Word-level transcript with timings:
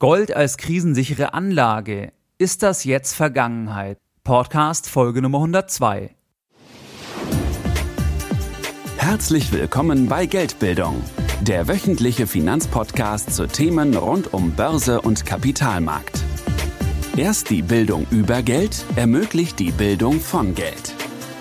Gold 0.00 0.34
als 0.34 0.56
krisensichere 0.56 1.34
Anlage. 1.34 2.14
Ist 2.38 2.62
das 2.62 2.84
jetzt 2.84 3.12
Vergangenheit? 3.12 3.98
Podcast 4.24 4.88
Folge 4.88 5.20
Nummer 5.20 5.36
102. 5.40 6.16
Herzlich 8.96 9.52
willkommen 9.52 10.08
bei 10.08 10.24
Geldbildung, 10.24 11.02
der 11.42 11.68
wöchentliche 11.68 12.26
Finanzpodcast 12.26 13.34
zu 13.34 13.46
Themen 13.46 13.94
rund 13.94 14.32
um 14.32 14.52
Börse 14.52 15.02
und 15.02 15.26
Kapitalmarkt. 15.26 16.18
Erst 17.18 17.50
die 17.50 17.60
Bildung 17.60 18.06
über 18.10 18.40
Geld 18.40 18.86
ermöglicht 18.96 19.58
die 19.58 19.70
Bildung 19.70 20.18
von 20.18 20.54
Geld. 20.54 20.94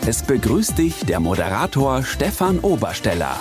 Es 0.06 0.22
begrüßt 0.24 0.78
dich 0.78 1.06
der 1.06 1.22
Moderator 1.22 2.04
Stefan 2.04 2.60
Obersteller. 2.60 3.38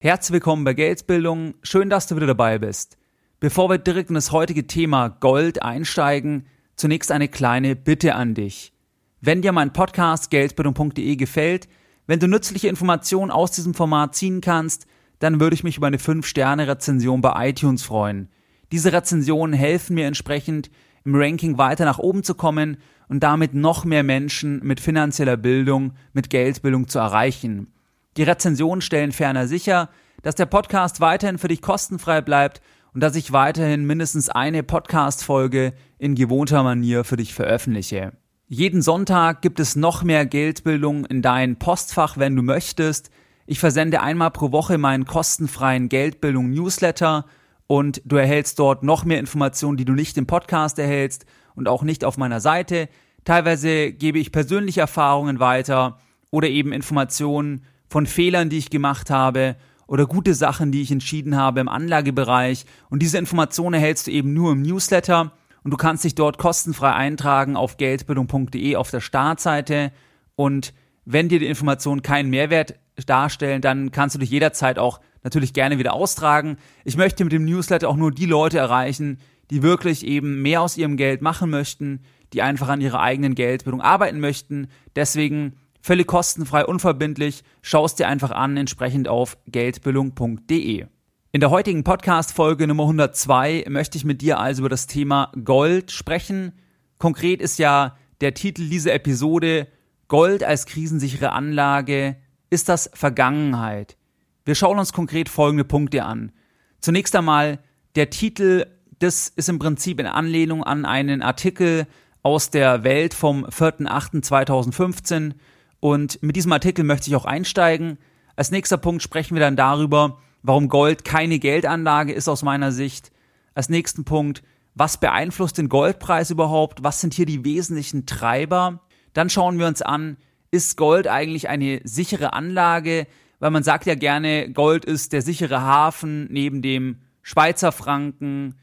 Herzlich 0.00 0.34
willkommen 0.34 0.62
bei 0.62 0.74
Geldbildung. 0.74 1.54
Schön, 1.64 1.90
dass 1.90 2.06
du 2.06 2.14
wieder 2.14 2.28
dabei 2.28 2.60
bist. 2.60 2.96
Bevor 3.40 3.68
wir 3.68 3.78
direkt 3.78 4.10
in 4.10 4.14
das 4.14 4.30
heutige 4.30 4.64
Thema 4.68 5.08
Gold 5.08 5.60
einsteigen, 5.60 6.46
zunächst 6.76 7.10
eine 7.10 7.26
kleine 7.26 7.74
Bitte 7.74 8.14
an 8.14 8.34
dich. 8.34 8.72
Wenn 9.20 9.42
dir 9.42 9.50
mein 9.50 9.72
Podcast 9.72 10.30
geldbildung.de 10.30 11.16
gefällt, 11.16 11.68
wenn 12.06 12.20
du 12.20 12.28
nützliche 12.28 12.68
Informationen 12.68 13.32
aus 13.32 13.50
diesem 13.50 13.74
Format 13.74 14.14
ziehen 14.14 14.40
kannst, 14.40 14.86
dann 15.18 15.40
würde 15.40 15.54
ich 15.54 15.64
mich 15.64 15.78
über 15.78 15.88
eine 15.88 15.96
5-Sterne-Rezension 15.96 17.20
bei 17.20 17.48
iTunes 17.48 17.82
freuen. 17.82 18.28
Diese 18.70 18.92
Rezensionen 18.92 19.52
helfen 19.52 19.96
mir 19.96 20.06
entsprechend, 20.06 20.70
im 21.04 21.16
Ranking 21.16 21.58
weiter 21.58 21.84
nach 21.84 21.98
oben 21.98 22.22
zu 22.22 22.36
kommen 22.36 22.76
und 23.08 23.24
damit 23.24 23.52
noch 23.52 23.84
mehr 23.84 24.04
Menschen 24.04 24.60
mit 24.64 24.78
finanzieller 24.78 25.36
Bildung, 25.36 25.94
mit 26.12 26.30
Geldbildung 26.30 26.86
zu 26.86 27.00
erreichen. 27.00 27.72
Die 28.18 28.24
Rezensionen 28.24 28.80
stellen 28.80 29.12
ferner 29.12 29.46
sicher, 29.46 29.90
dass 30.22 30.34
der 30.34 30.46
Podcast 30.46 31.00
weiterhin 31.00 31.38
für 31.38 31.46
dich 31.46 31.62
kostenfrei 31.62 32.20
bleibt 32.20 32.60
und 32.92 33.00
dass 33.00 33.14
ich 33.14 33.30
weiterhin 33.30 33.86
mindestens 33.86 34.28
eine 34.28 34.64
Podcast-Folge 34.64 35.72
in 35.98 36.16
gewohnter 36.16 36.64
Manier 36.64 37.04
für 37.04 37.16
dich 37.16 37.32
veröffentliche. 37.32 38.10
Jeden 38.48 38.82
Sonntag 38.82 39.40
gibt 39.40 39.60
es 39.60 39.76
noch 39.76 40.02
mehr 40.02 40.26
Geldbildung 40.26 41.04
in 41.04 41.22
dein 41.22 41.60
Postfach, 41.60 42.18
wenn 42.18 42.34
du 42.34 42.42
möchtest. 42.42 43.10
Ich 43.46 43.60
versende 43.60 44.00
einmal 44.00 44.32
pro 44.32 44.50
Woche 44.50 44.78
meinen 44.78 45.04
kostenfreien 45.04 45.88
Geldbildung-Newsletter 45.88 47.24
und 47.68 48.02
du 48.04 48.16
erhältst 48.16 48.58
dort 48.58 48.82
noch 48.82 49.04
mehr 49.04 49.20
Informationen, 49.20 49.76
die 49.76 49.84
du 49.84 49.92
nicht 49.92 50.18
im 50.18 50.26
Podcast 50.26 50.80
erhältst 50.80 51.24
und 51.54 51.68
auch 51.68 51.84
nicht 51.84 52.04
auf 52.04 52.16
meiner 52.16 52.40
Seite. 52.40 52.88
Teilweise 53.24 53.92
gebe 53.92 54.18
ich 54.18 54.32
persönliche 54.32 54.80
Erfahrungen 54.80 55.38
weiter 55.38 56.00
oder 56.32 56.48
eben 56.48 56.72
Informationen 56.72 57.62
von 57.88 58.06
Fehlern, 58.06 58.50
die 58.50 58.58
ich 58.58 58.70
gemacht 58.70 59.10
habe 59.10 59.56
oder 59.86 60.06
gute 60.06 60.34
Sachen, 60.34 60.70
die 60.70 60.82
ich 60.82 60.92
entschieden 60.92 61.36
habe 61.36 61.60
im 61.60 61.68
Anlagebereich. 61.68 62.66
Und 62.90 63.00
diese 63.00 63.18
Informationen 63.18 63.74
erhältst 63.74 64.06
du 64.06 64.10
eben 64.10 64.34
nur 64.34 64.52
im 64.52 64.62
Newsletter 64.62 65.32
und 65.64 65.70
du 65.70 65.76
kannst 65.76 66.04
dich 66.04 66.14
dort 66.14 66.38
kostenfrei 66.38 66.92
eintragen 66.92 67.56
auf 67.56 67.78
geldbildung.de 67.78 68.76
auf 68.76 68.90
der 68.90 69.00
Startseite. 69.00 69.92
Und 70.36 70.74
wenn 71.04 71.28
dir 71.28 71.38
die 71.38 71.46
Informationen 71.46 72.02
keinen 72.02 72.30
Mehrwert 72.30 72.74
darstellen, 73.06 73.62
dann 73.62 73.90
kannst 73.90 74.14
du 74.14 74.18
dich 74.18 74.30
jederzeit 74.30 74.78
auch 74.78 75.00
natürlich 75.22 75.52
gerne 75.52 75.78
wieder 75.78 75.94
austragen. 75.94 76.58
Ich 76.84 76.96
möchte 76.96 77.24
mit 77.24 77.32
dem 77.32 77.44
Newsletter 77.44 77.88
auch 77.88 77.96
nur 77.96 78.12
die 78.12 78.26
Leute 78.26 78.58
erreichen, 78.58 79.18
die 79.50 79.62
wirklich 79.62 80.06
eben 80.06 80.42
mehr 80.42 80.60
aus 80.60 80.76
ihrem 80.76 80.96
Geld 80.96 81.22
machen 81.22 81.50
möchten, 81.50 82.02
die 82.32 82.42
einfach 82.42 82.68
an 82.68 82.80
ihrer 82.80 83.00
eigenen 83.00 83.34
Geldbildung 83.34 83.80
arbeiten 83.80 84.20
möchten. 84.20 84.68
Deswegen 84.94 85.54
Völlig 85.88 86.06
kostenfrei, 86.06 86.66
unverbindlich. 86.66 87.44
Schau 87.62 87.86
es 87.86 87.94
dir 87.94 88.08
einfach 88.08 88.30
an, 88.30 88.58
entsprechend 88.58 89.08
auf 89.08 89.38
geldbildung.de. 89.46 90.84
In 91.32 91.40
der 91.40 91.48
heutigen 91.48 91.82
Podcast-Folge 91.82 92.66
Nummer 92.66 92.82
102 92.82 93.64
möchte 93.70 93.96
ich 93.96 94.04
mit 94.04 94.20
dir 94.20 94.38
also 94.38 94.60
über 94.60 94.68
das 94.68 94.86
Thema 94.86 95.32
Gold 95.46 95.90
sprechen. 95.90 96.52
Konkret 96.98 97.40
ist 97.40 97.58
ja 97.58 97.96
der 98.20 98.34
Titel 98.34 98.68
dieser 98.68 98.92
Episode 98.92 99.66
Gold 100.08 100.44
als 100.44 100.66
krisensichere 100.66 101.32
Anlage. 101.32 102.16
Ist 102.50 102.68
das 102.68 102.90
Vergangenheit? 102.92 103.96
Wir 104.44 104.56
schauen 104.56 104.78
uns 104.78 104.92
konkret 104.92 105.30
folgende 105.30 105.64
Punkte 105.64 106.04
an. 106.04 106.32
Zunächst 106.80 107.16
einmal 107.16 107.60
der 107.94 108.10
Titel, 108.10 108.66
das 108.98 109.28
ist 109.34 109.48
im 109.48 109.58
Prinzip 109.58 110.00
in 110.00 110.06
Anlehnung 110.06 110.62
an 110.64 110.84
einen 110.84 111.22
Artikel 111.22 111.86
aus 112.20 112.50
der 112.50 112.84
Welt 112.84 113.14
vom 113.14 113.46
4.8.2015 113.46 115.32
und 115.80 116.22
mit 116.22 116.36
diesem 116.36 116.52
Artikel 116.52 116.84
möchte 116.84 117.08
ich 117.08 117.16
auch 117.16 117.24
einsteigen. 117.24 117.98
Als 118.36 118.50
nächster 118.50 118.76
Punkt 118.76 119.02
sprechen 119.02 119.34
wir 119.34 119.40
dann 119.40 119.56
darüber, 119.56 120.18
warum 120.42 120.68
Gold 120.68 121.04
keine 121.04 121.38
Geldanlage 121.38 122.12
ist 122.12 122.28
aus 122.28 122.42
meiner 122.42 122.72
Sicht. 122.72 123.12
Als 123.54 123.68
nächsten 123.68 124.04
Punkt, 124.04 124.42
was 124.74 125.00
beeinflusst 125.00 125.58
den 125.58 125.68
Goldpreis 125.68 126.30
überhaupt? 126.30 126.84
Was 126.84 127.00
sind 127.00 127.14
hier 127.14 127.26
die 127.26 127.44
wesentlichen 127.44 128.06
Treiber? 128.06 128.80
Dann 129.12 129.30
schauen 129.30 129.58
wir 129.58 129.66
uns 129.66 129.82
an, 129.82 130.16
ist 130.50 130.76
Gold 130.76 131.08
eigentlich 131.08 131.48
eine 131.48 131.80
sichere 131.84 132.32
Anlage? 132.32 133.06
Weil 133.40 133.50
man 133.50 133.62
sagt 133.62 133.86
ja 133.86 133.94
gerne, 133.94 134.50
Gold 134.52 134.84
ist 134.84 135.12
der 135.12 135.22
sichere 135.22 135.62
Hafen 135.62 136.28
neben 136.30 136.62
dem 136.62 136.98
Schweizer 137.22 137.72
Franken, 137.72 138.54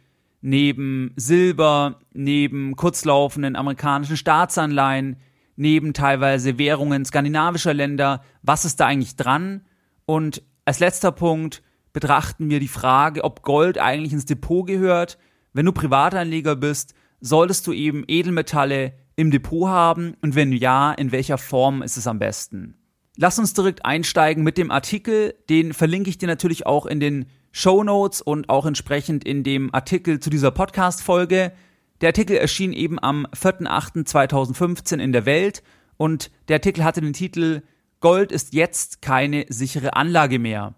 neben 0.41 1.11
Silber, 1.15 1.99
neben 2.13 2.75
kurzlaufenden 2.75 3.55
amerikanischen 3.55 4.17
Staatsanleihen, 4.17 5.17
neben 5.55 5.93
teilweise 5.93 6.57
Währungen 6.57 7.05
skandinavischer 7.05 7.73
Länder. 7.73 8.21
Was 8.41 8.65
ist 8.65 8.79
da 8.79 8.87
eigentlich 8.87 9.15
dran? 9.15 9.61
Und 10.05 10.43
als 10.65 10.79
letzter 10.79 11.11
Punkt 11.11 11.61
betrachten 11.93 12.49
wir 12.49 12.59
die 12.59 12.67
Frage, 12.67 13.23
ob 13.23 13.41
Gold 13.41 13.77
eigentlich 13.77 14.13
ins 14.13 14.25
Depot 14.25 14.67
gehört. 14.67 15.17
Wenn 15.53 15.65
du 15.65 15.71
Privatanleger 15.71 16.55
bist, 16.55 16.93
solltest 17.21 17.65
du 17.67 17.73
eben 17.73 18.03
Edelmetalle 18.07 18.93
im 19.15 19.31
Depot 19.31 19.67
haben 19.69 20.15
und 20.21 20.35
wenn 20.35 20.51
ja, 20.51 20.91
in 20.91 21.11
welcher 21.11 21.37
Form 21.37 21.81
ist 21.81 21.97
es 21.97 22.07
am 22.07 22.19
besten? 22.19 22.75
Lass 23.17 23.39
uns 23.39 23.53
direkt 23.53 23.85
einsteigen 23.85 24.43
mit 24.43 24.57
dem 24.57 24.71
Artikel, 24.71 25.35
den 25.49 25.73
verlinke 25.73 26.09
ich 26.09 26.17
dir 26.17 26.27
natürlich 26.27 26.65
auch 26.65 26.85
in 26.85 26.99
den 26.99 27.27
Show 27.53 27.81
Notes 27.81 28.21
und 28.21 28.49
auch 28.49 28.65
entsprechend 28.65 29.23
in 29.23 29.43
dem 29.43 29.73
Artikel 29.73 30.19
zu 30.19 30.29
dieser 30.29 30.51
Podcast 30.51 31.01
Folge. 31.01 31.53
Der 32.01 32.09
Artikel 32.09 32.37
erschien 32.37 32.73
eben 32.73 33.01
am 33.01 33.25
4.8.2015 33.27 34.97
in 34.97 35.13
der 35.13 35.25
Welt 35.25 35.63
und 35.97 36.31
der 36.47 36.57
Artikel 36.57 36.83
hatte 36.83 37.01
den 37.01 37.13
Titel 37.13 37.61
Gold 38.01 38.31
ist 38.31 38.53
jetzt 38.53 39.01
keine 39.01 39.45
sichere 39.49 39.95
Anlage 39.95 40.37
mehr. 40.37 40.75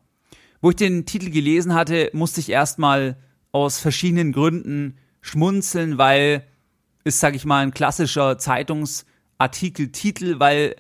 Wo 0.62 0.70
ich 0.70 0.76
den 0.76 1.06
Titel 1.06 1.30
gelesen 1.30 1.74
hatte, 1.74 2.10
musste 2.14 2.40
ich 2.40 2.50
erstmal 2.50 3.18
aus 3.52 3.80
verschiedenen 3.80 4.32
Gründen 4.32 4.98
schmunzeln, 5.22 5.98
weil 5.98 6.44
ist, 7.04 7.20
sag 7.20 7.36
ich 7.36 7.46
mal, 7.46 7.64
ein 7.64 7.74
klassischer 7.74 8.38
Zeitungsartikel-Titel, 8.38 10.40
weil, 10.40 10.76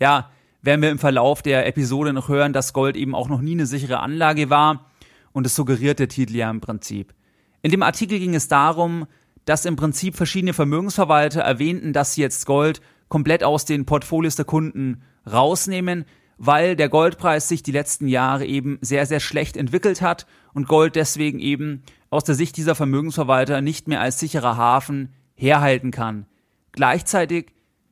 ja, 0.00 0.30
werden 0.60 0.82
wir 0.82 0.90
im 0.90 0.98
Verlauf 0.98 1.40
der 1.40 1.66
Episode 1.66 2.12
noch 2.12 2.28
hören, 2.28 2.52
dass 2.52 2.72
Gold 2.72 2.96
eben 2.96 3.14
auch 3.14 3.28
noch 3.28 3.40
nie 3.40 3.52
eine 3.52 3.66
sichere 3.66 4.00
Anlage 4.00 4.50
war 4.50 4.90
und 5.32 5.46
es 5.46 5.54
suggeriert 5.54 6.00
der 6.00 6.08
Titel 6.08 6.36
ja 6.36 6.50
im 6.50 6.60
Prinzip. 6.60 7.14
In 7.62 7.70
dem 7.70 7.82
Artikel 7.82 8.18
ging 8.18 8.34
es 8.34 8.48
darum, 8.48 9.06
dass 9.48 9.64
im 9.64 9.76
Prinzip 9.76 10.14
verschiedene 10.14 10.52
Vermögensverwalter 10.52 11.40
erwähnten, 11.40 11.94
dass 11.94 12.12
sie 12.12 12.20
jetzt 12.20 12.44
Gold 12.44 12.82
komplett 13.08 13.42
aus 13.42 13.64
den 13.64 13.86
Portfolios 13.86 14.36
der 14.36 14.44
Kunden 14.44 15.00
rausnehmen, 15.30 16.04
weil 16.36 16.76
der 16.76 16.90
Goldpreis 16.90 17.48
sich 17.48 17.62
die 17.62 17.72
letzten 17.72 18.08
Jahre 18.08 18.44
eben 18.44 18.78
sehr, 18.82 19.06
sehr 19.06 19.20
schlecht 19.20 19.56
entwickelt 19.56 20.02
hat 20.02 20.26
und 20.52 20.68
Gold 20.68 20.96
deswegen 20.96 21.38
eben 21.38 21.82
aus 22.10 22.24
der 22.24 22.34
Sicht 22.34 22.58
dieser 22.58 22.74
Vermögensverwalter 22.74 23.62
nicht 23.62 23.88
mehr 23.88 24.02
als 24.02 24.20
sicherer 24.20 24.58
Hafen 24.58 25.14
herhalten 25.34 25.92
kann. 25.92 26.26
Gleichzeitig, 26.72 27.46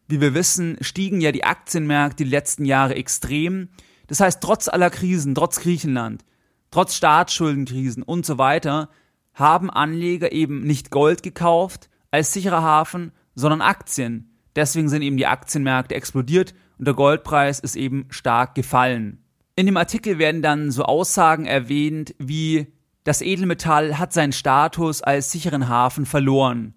wie 0.08 0.20
wir 0.20 0.34
wissen, 0.34 0.76
stiegen 0.82 1.22
ja 1.22 1.32
die 1.32 1.44
Aktienmärkte 1.44 2.24
die 2.24 2.30
letzten 2.30 2.66
Jahre 2.66 2.96
extrem. 2.96 3.70
Das 4.08 4.20
heißt, 4.20 4.42
trotz 4.42 4.68
aller 4.68 4.90
Krisen, 4.90 5.34
trotz 5.34 5.60
Griechenland, 5.60 6.22
trotz 6.70 6.94
Staatsschuldenkrisen 6.94 8.02
und 8.02 8.26
so 8.26 8.36
weiter, 8.36 8.90
haben 9.36 9.70
Anleger 9.70 10.32
eben 10.32 10.62
nicht 10.62 10.90
Gold 10.90 11.22
gekauft 11.22 11.88
als 12.10 12.32
sicherer 12.32 12.62
Hafen, 12.62 13.12
sondern 13.34 13.60
Aktien. 13.60 14.32
Deswegen 14.56 14.88
sind 14.88 15.02
eben 15.02 15.18
die 15.18 15.26
Aktienmärkte 15.26 15.94
explodiert 15.94 16.54
und 16.78 16.86
der 16.86 16.94
Goldpreis 16.94 17.60
ist 17.60 17.76
eben 17.76 18.06
stark 18.10 18.54
gefallen. 18.54 19.22
In 19.54 19.66
dem 19.66 19.76
Artikel 19.76 20.18
werden 20.18 20.42
dann 20.42 20.70
so 20.70 20.82
Aussagen 20.84 21.46
erwähnt 21.46 22.14
wie 22.18 22.66
das 23.04 23.22
Edelmetall 23.22 23.98
hat 23.98 24.12
seinen 24.12 24.32
Status 24.32 25.00
als 25.00 25.30
sicheren 25.30 25.68
Hafen 25.68 26.06
verloren. 26.06 26.74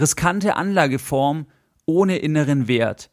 Riskante 0.00 0.56
Anlageform 0.56 1.46
ohne 1.86 2.16
inneren 2.16 2.66
Wert. 2.66 3.10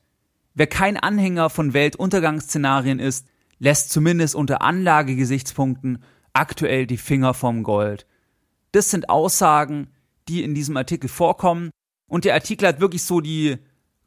Wer 0.55 0.65
kein 0.65 0.97
Anhänger 0.97 1.51
von 1.51 1.75
Weltuntergangsszenarien 1.75 2.97
ist, 2.97 3.27
lässt 3.59 3.91
zumindest 3.91 4.33
unter 4.33 4.63
Anlagegesichtspunkten 4.63 6.01
aktuell 6.33 6.87
die 6.87 6.97
Finger 6.97 7.35
vom 7.35 7.61
Gold. 7.61 8.07
Das 8.77 8.91
sind 8.91 9.09
Aussagen, 9.09 9.87
die 10.29 10.43
in 10.43 10.53
diesem 10.53 10.77
Artikel 10.77 11.07
vorkommen. 11.07 11.71
Und 12.07 12.25
der 12.25 12.35
Artikel 12.35 12.67
hat 12.67 12.79
wirklich 12.79 13.03
so 13.03 13.21
die 13.21 13.57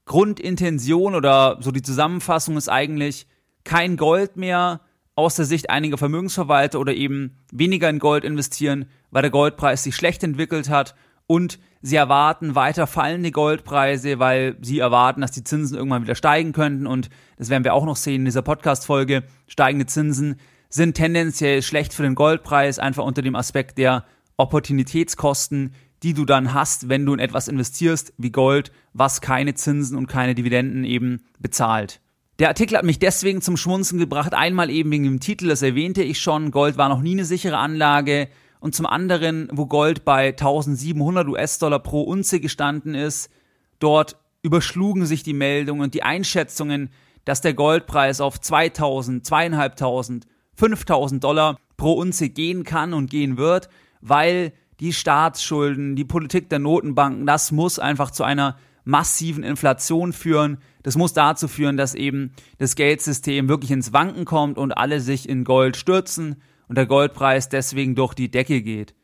Grundintention 0.05 1.17
oder 1.17 1.59
so 1.61 1.73
die 1.73 1.83
Zusammenfassung 1.83 2.57
ist 2.57 2.69
eigentlich 2.69 3.27
kein 3.65 3.97
Gold 3.97 4.37
mehr 4.37 4.83
aus 5.17 5.35
der 5.35 5.45
Sicht 5.45 5.71
einiger 5.71 5.99
Vermögensverwalter 5.99 6.79
oder 6.79 6.95
eben 6.95 7.37
weniger 7.51 7.91
in 7.91 7.99
Gold 7.99 8.23
investieren, 8.23 8.87
weil 9.11 9.23
der 9.23 9.33
Goldpreis 9.33 9.83
sich 9.83 9.97
schlecht 9.97 10.23
entwickelt 10.23 10.69
hat 10.69 10.95
und 11.27 11.59
sie 11.83 11.97
erwarten 11.97 12.55
weiter 12.55 12.87
fallende 12.87 13.33
Goldpreise, 13.33 14.21
weil 14.21 14.57
sie 14.61 14.79
erwarten, 14.79 15.21
dass 15.21 15.33
die 15.33 15.43
Zinsen 15.43 15.77
irgendwann 15.77 16.05
wieder 16.05 16.15
steigen 16.15 16.53
könnten 16.53 16.87
und 16.87 17.11
das 17.39 17.49
werden 17.49 17.65
wir 17.65 17.75
auch 17.75 17.87
noch 17.87 17.97
sehen 17.97 18.21
in 18.21 18.27
dieser 18.27 18.43
Podcast-Folge. 18.43 19.25
Steigende 19.49 19.87
Zinsen 19.87 20.37
sind 20.69 20.95
tendenziell 20.95 21.61
schlecht 21.61 21.93
für 21.93 22.05
den 22.05 22.15
Goldpreis, 22.15 22.79
einfach 22.79 23.03
unter 23.03 23.23
dem 23.23 23.35
Aspekt 23.35 23.77
der 23.77 24.05
Opportunitätskosten, 24.41 25.75
die 26.03 26.15
du 26.15 26.25
dann 26.25 26.55
hast, 26.55 26.89
wenn 26.89 27.05
du 27.05 27.13
in 27.13 27.19
etwas 27.19 27.49
investierst 27.49 28.13
wie 28.17 28.31
Gold, 28.31 28.73
was 28.93 29.21
keine 29.21 29.55
Zinsen 29.55 29.97
und 29.97 30.07
keine 30.07 30.35
Dividenden 30.35 30.85
eben 30.85 31.23
bezahlt. 31.39 32.01
Der 32.39 32.49
Artikel 32.49 32.79
hat 32.79 32.85
mich 32.85 32.99
deswegen 32.99 33.43
zum 33.43 33.59
Schmunzen 33.59 33.99
gebracht. 33.99 34.33
Einmal 34.33 34.71
eben 34.71 34.91
wegen 34.91 35.05
dem 35.05 35.21
Titel, 35.21 35.49
das 35.49 35.61
erwähnte 35.61 36.03
ich 36.03 36.21
schon. 36.21 36.51
Gold 36.51 36.79
war 36.79 36.89
noch 36.89 37.03
nie 37.03 37.13
eine 37.13 37.27
sichere 37.27 37.59
Anlage. 37.59 38.29
Und 38.61 38.75
zum 38.75 38.87
anderen, 38.87 39.49
wo 39.53 39.67
Gold 39.67 40.07
bei 40.07 40.29
1700 40.29 41.29
US-Dollar 41.29 41.81
pro 41.81 42.03
Unze 42.03 42.41
gestanden 42.41 42.95
ist, 42.95 43.31
dort 43.79 44.19
überschlugen 44.43 45.05
sich 45.05 45.23
die 45.23 45.35
Meldungen 45.35 45.83
und 45.83 45.93
die 45.93 46.03
Einschätzungen, 46.03 46.91
dass 47.27 47.43
der 47.43 47.53
Goldpreis 47.53 48.23
auf 48.23 48.41
2000, 48.41 49.27
2500, 49.27 50.27
5000 50.55 51.23
Dollar 51.23 51.59
pro 51.77 51.93
Unze 51.93 52.29
gehen 52.31 52.65
kann 52.65 52.95
und 52.95 53.11
gehen 53.11 53.37
wird, 53.37 53.69
weil 54.01 54.53
die 54.81 54.93
Staatsschulden, 54.93 55.97
die 55.97 56.05
Politik 56.05 56.49
der 56.49 56.59
Notenbanken, 56.59 57.27
das 57.27 57.53
muss 57.53 57.79
einfach 57.79 58.11
zu 58.11 58.25
einer 58.25 58.57
massiven 58.85 59.43
Inflation 59.43 60.13
führen. 60.13 60.59
Das 60.83 60.97
muss 60.97 61.13
dazu 61.13 61.49
führen, 61.49 61.77
dass 61.77 61.95
eben 61.95 62.33
das 62.59 62.77
Geldsystem 62.77 63.49
wirklich 63.49 63.71
ins 63.71 63.93
Wanken 63.93 64.25
kommt 64.25 64.59
und 64.59 64.73
alle 64.73 65.01
sich 65.01 65.29
in 65.29 65.45
Gold 65.45 65.77
stürzen 65.77 66.37
und 66.69 66.77
der 66.77 66.87
Goldpreis 66.87 67.49
deswegen 67.49 67.95
durch 67.95 68.15
die 68.15 68.31
Decke 68.31 68.63
geht. 68.63 68.95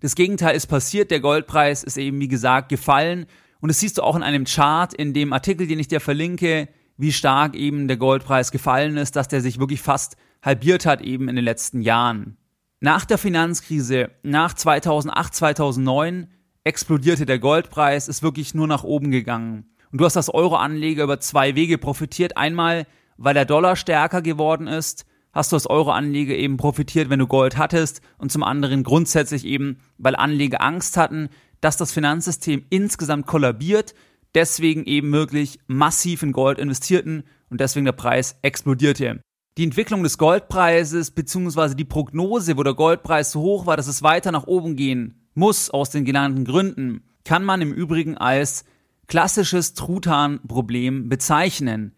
Das 0.00 0.14
Gegenteil 0.14 0.54
ist 0.54 0.66
passiert, 0.66 1.10
der 1.10 1.20
Goldpreis 1.20 1.82
ist 1.82 1.96
eben 1.96 2.20
wie 2.20 2.28
gesagt 2.28 2.68
gefallen 2.68 3.26
und 3.60 3.68
das 3.68 3.80
siehst 3.80 3.98
du 3.98 4.02
auch 4.02 4.16
in 4.16 4.22
einem 4.22 4.44
Chart 4.44 4.92
in 4.92 5.14
dem 5.14 5.32
Artikel, 5.32 5.66
den 5.66 5.78
ich 5.78 5.88
dir 5.88 6.00
verlinke, 6.00 6.68
wie 6.96 7.12
stark 7.12 7.56
eben 7.56 7.88
der 7.88 7.96
Goldpreis 7.96 8.52
gefallen 8.52 8.96
ist, 8.96 9.16
dass 9.16 9.28
der 9.28 9.40
sich 9.40 9.58
wirklich 9.58 9.80
fast 9.80 10.16
halbiert 10.42 10.86
hat 10.86 11.00
eben 11.00 11.28
in 11.28 11.36
den 11.36 11.44
letzten 11.44 11.80
Jahren. 11.80 12.36
Nach 12.84 13.06
der 13.06 13.16
Finanzkrise, 13.16 14.10
nach 14.22 14.52
2008, 14.52 15.34
2009 15.34 16.26
explodierte 16.64 17.24
der 17.24 17.38
Goldpreis, 17.38 18.08
ist 18.08 18.22
wirklich 18.22 18.52
nur 18.52 18.66
nach 18.66 18.84
oben 18.84 19.10
gegangen. 19.10 19.64
Und 19.90 20.02
du 20.02 20.04
hast 20.04 20.18
als 20.18 20.28
Euro-Anleger 20.28 21.04
über 21.04 21.18
zwei 21.18 21.54
Wege 21.54 21.78
profitiert. 21.78 22.36
Einmal, 22.36 22.86
weil 23.16 23.32
der 23.32 23.46
Dollar 23.46 23.76
stärker 23.76 24.20
geworden 24.20 24.66
ist, 24.66 25.06
hast 25.32 25.50
du 25.50 25.56
als 25.56 25.66
Euro-Anleger 25.66 26.34
eben 26.34 26.58
profitiert, 26.58 27.08
wenn 27.08 27.20
du 27.20 27.26
Gold 27.26 27.56
hattest. 27.56 28.02
Und 28.18 28.30
zum 28.30 28.42
anderen 28.42 28.82
grundsätzlich 28.82 29.46
eben, 29.46 29.78
weil 29.96 30.14
Anleger 30.14 30.60
Angst 30.60 30.98
hatten, 30.98 31.30
dass 31.62 31.78
das 31.78 31.90
Finanzsystem 31.90 32.66
insgesamt 32.68 33.24
kollabiert, 33.24 33.94
deswegen 34.34 34.84
eben 34.84 35.10
wirklich 35.10 35.58
massiv 35.68 36.22
in 36.22 36.32
Gold 36.32 36.58
investierten 36.58 37.22
und 37.48 37.62
deswegen 37.62 37.86
der 37.86 37.92
Preis 37.92 38.36
explodierte. 38.42 39.22
Die 39.56 39.62
Entwicklung 39.62 40.02
des 40.02 40.18
Goldpreises 40.18 41.12
beziehungsweise 41.12 41.76
die 41.76 41.84
Prognose, 41.84 42.56
wo 42.56 42.64
der 42.64 42.74
Goldpreis 42.74 43.30
so 43.30 43.40
hoch 43.40 43.66
war, 43.66 43.76
dass 43.76 43.86
es 43.86 44.02
weiter 44.02 44.32
nach 44.32 44.48
oben 44.48 44.74
gehen 44.74 45.28
muss 45.34 45.70
aus 45.70 45.90
den 45.90 46.04
genannten 46.04 46.44
Gründen, 46.44 47.04
kann 47.24 47.44
man 47.44 47.62
im 47.62 47.72
Übrigen 47.72 48.16
als 48.16 48.64
klassisches 49.06 49.74
Truthahn-Problem 49.74 51.08
bezeichnen. 51.08 51.94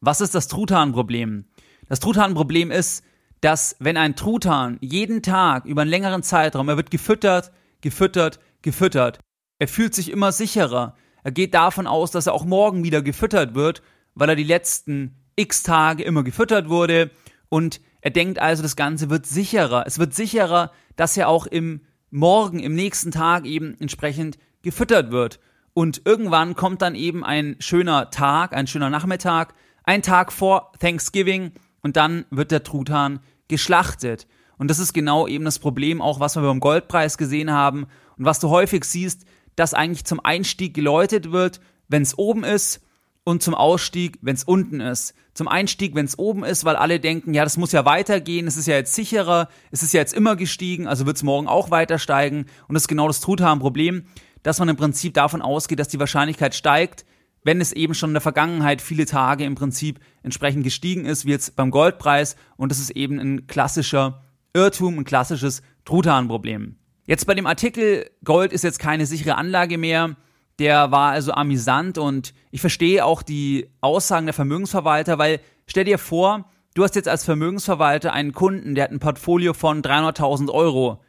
Was 0.00 0.20
ist 0.20 0.34
das 0.34 0.48
Truthahn-Problem? 0.48 1.46
Das 1.88 2.00
Truthahn-Problem 2.00 2.70
ist, 2.70 3.04
dass 3.40 3.76
wenn 3.78 3.96
ein 3.96 4.16
Truthahn 4.16 4.76
jeden 4.80 5.22
Tag 5.22 5.64
über 5.64 5.82
einen 5.82 5.90
längeren 5.90 6.22
Zeitraum, 6.22 6.68
er 6.68 6.76
wird 6.76 6.90
gefüttert, 6.90 7.52
gefüttert, 7.80 8.38
gefüttert, 8.60 9.18
er 9.58 9.68
fühlt 9.68 9.94
sich 9.94 10.10
immer 10.10 10.32
sicherer. 10.32 10.94
Er 11.24 11.32
geht 11.32 11.54
davon 11.54 11.86
aus, 11.86 12.10
dass 12.10 12.26
er 12.26 12.34
auch 12.34 12.44
morgen 12.44 12.84
wieder 12.84 13.00
gefüttert 13.00 13.54
wird, 13.54 13.82
weil 14.14 14.28
er 14.28 14.36
die 14.36 14.44
letzten 14.44 15.14
x 15.38 15.62
Tage 15.62 16.02
immer 16.02 16.22
gefüttert 16.24 16.68
wurde 16.68 17.10
und 17.48 17.80
er 18.00 18.10
denkt 18.10 18.38
also, 18.38 18.62
das 18.62 18.76
Ganze 18.76 19.10
wird 19.10 19.26
sicherer. 19.26 19.84
Es 19.86 19.98
wird 19.98 20.14
sicherer, 20.14 20.70
dass 20.96 21.16
er 21.16 21.28
auch 21.28 21.46
im 21.46 21.80
morgen, 22.10 22.60
im 22.60 22.74
nächsten 22.74 23.10
Tag 23.10 23.44
eben 23.44 23.76
entsprechend 23.80 24.38
gefüttert 24.62 25.10
wird. 25.10 25.40
Und 25.74 26.02
irgendwann 26.04 26.54
kommt 26.54 26.82
dann 26.82 26.94
eben 26.94 27.24
ein 27.24 27.56
schöner 27.58 28.10
Tag, 28.10 28.54
ein 28.54 28.66
schöner 28.66 28.90
Nachmittag, 28.90 29.54
ein 29.84 30.02
Tag 30.02 30.32
vor 30.32 30.72
Thanksgiving 30.80 31.52
und 31.82 31.96
dann 31.96 32.24
wird 32.30 32.50
der 32.50 32.62
Truthahn 32.62 33.20
geschlachtet. 33.48 34.26
Und 34.58 34.68
das 34.70 34.78
ist 34.78 34.92
genau 34.92 35.28
eben 35.28 35.44
das 35.44 35.58
Problem, 35.58 36.02
auch 36.02 36.20
was 36.20 36.36
wir 36.36 36.42
beim 36.42 36.60
Goldpreis 36.60 37.16
gesehen 37.16 37.52
haben 37.52 37.86
und 38.16 38.24
was 38.24 38.40
du 38.40 38.48
häufig 38.48 38.84
siehst, 38.84 39.24
dass 39.56 39.74
eigentlich 39.74 40.04
zum 40.04 40.20
Einstieg 40.24 40.74
geläutet 40.74 41.30
wird, 41.30 41.60
wenn 41.88 42.02
es 42.02 42.18
oben 42.18 42.44
ist 42.44 42.80
und 43.28 43.42
zum 43.42 43.54
Ausstieg, 43.54 44.16
wenn 44.22 44.36
es 44.36 44.44
unten 44.44 44.80
ist. 44.80 45.12
Zum 45.34 45.48
Einstieg, 45.48 45.94
wenn 45.94 46.06
es 46.06 46.18
oben 46.18 46.44
ist, 46.44 46.64
weil 46.64 46.76
alle 46.76 46.98
denken, 46.98 47.34
ja, 47.34 47.44
das 47.44 47.58
muss 47.58 47.72
ja 47.72 47.84
weitergehen, 47.84 48.46
es 48.46 48.56
ist 48.56 48.66
ja 48.66 48.76
jetzt 48.76 48.94
sicherer, 48.94 49.50
es 49.70 49.82
ist 49.82 49.92
ja 49.92 50.00
jetzt 50.00 50.14
immer 50.14 50.34
gestiegen, 50.34 50.86
also 50.86 51.04
wird 51.04 51.18
es 51.18 51.22
morgen 51.22 51.46
auch 51.46 51.70
weiter 51.70 51.98
steigen. 51.98 52.46
Und 52.68 52.74
das 52.74 52.84
ist 52.84 52.88
genau 52.88 53.06
das 53.06 53.20
Truthahn-Problem, 53.20 54.04
dass 54.42 54.60
man 54.60 54.70
im 54.70 54.76
Prinzip 54.76 55.12
davon 55.12 55.42
ausgeht, 55.42 55.78
dass 55.78 55.88
die 55.88 56.00
Wahrscheinlichkeit 56.00 56.54
steigt, 56.54 57.04
wenn 57.44 57.60
es 57.60 57.74
eben 57.74 57.92
schon 57.92 58.10
in 58.10 58.14
der 58.14 58.22
Vergangenheit 58.22 58.80
viele 58.80 59.04
Tage 59.04 59.44
im 59.44 59.56
Prinzip 59.56 60.00
entsprechend 60.22 60.64
gestiegen 60.64 61.04
ist, 61.04 61.26
wie 61.26 61.30
jetzt 61.32 61.54
beim 61.54 61.70
Goldpreis. 61.70 62.34
Und 62.56 62.72
das 62.72 62.78
ist 62.78 62.92
eben 62.92 63.18
ein 63.18 63.46
klassischer 63.46 64.22
Irrtum, 64.54 64.98
ein 64.98 65.04
klassisches 65.04 65.60
Truthahn-Problem. 65.84 66.76
Jetzt 67.04 67.26
bei 67.26 67.34
dem 67.34 67.46
Artikel, 67.46 68.08
Gold 68.24 68.54
ist 68.54 68.64
jetzt 68.64 68.78
keine 68.78 69.04
sichere 69.04 69.36
Anlage 69.36 69.76
mehr, 69.76 70.16
der 70.58 70.90
war 70.90 71.12
also 71.12 71.32
amüsant 71.32 71.98
und 71.98 72.34
ich 72.50 72.60
verstehe 72.60 73.04
auch 73.04 73.22
die 73.22 73.68
Aussagen 73.80 74.26
der 74.26 74.34
Vermögensverwalter, 74.34 75.18
weil 75.18 75.40
stell 75.66 75.84
dir 75.84 75.98
vor, 75.98 76.50
du 76.74 76.82
hast 76.82 76.96
jetzt 76.96 77.08
als 77.08 77.24
Vermögensverwalter 77.24 78.12
einen 78.12 78.32
Kunden, 78.32 78.74
der 78.74 78.84
hat 78.84 78.90
ein 78.90 78.98
Portfolio 78.98 79.54
von 79.54 79.82
300.000 79.82 80.50
Euro. 80.50 81.00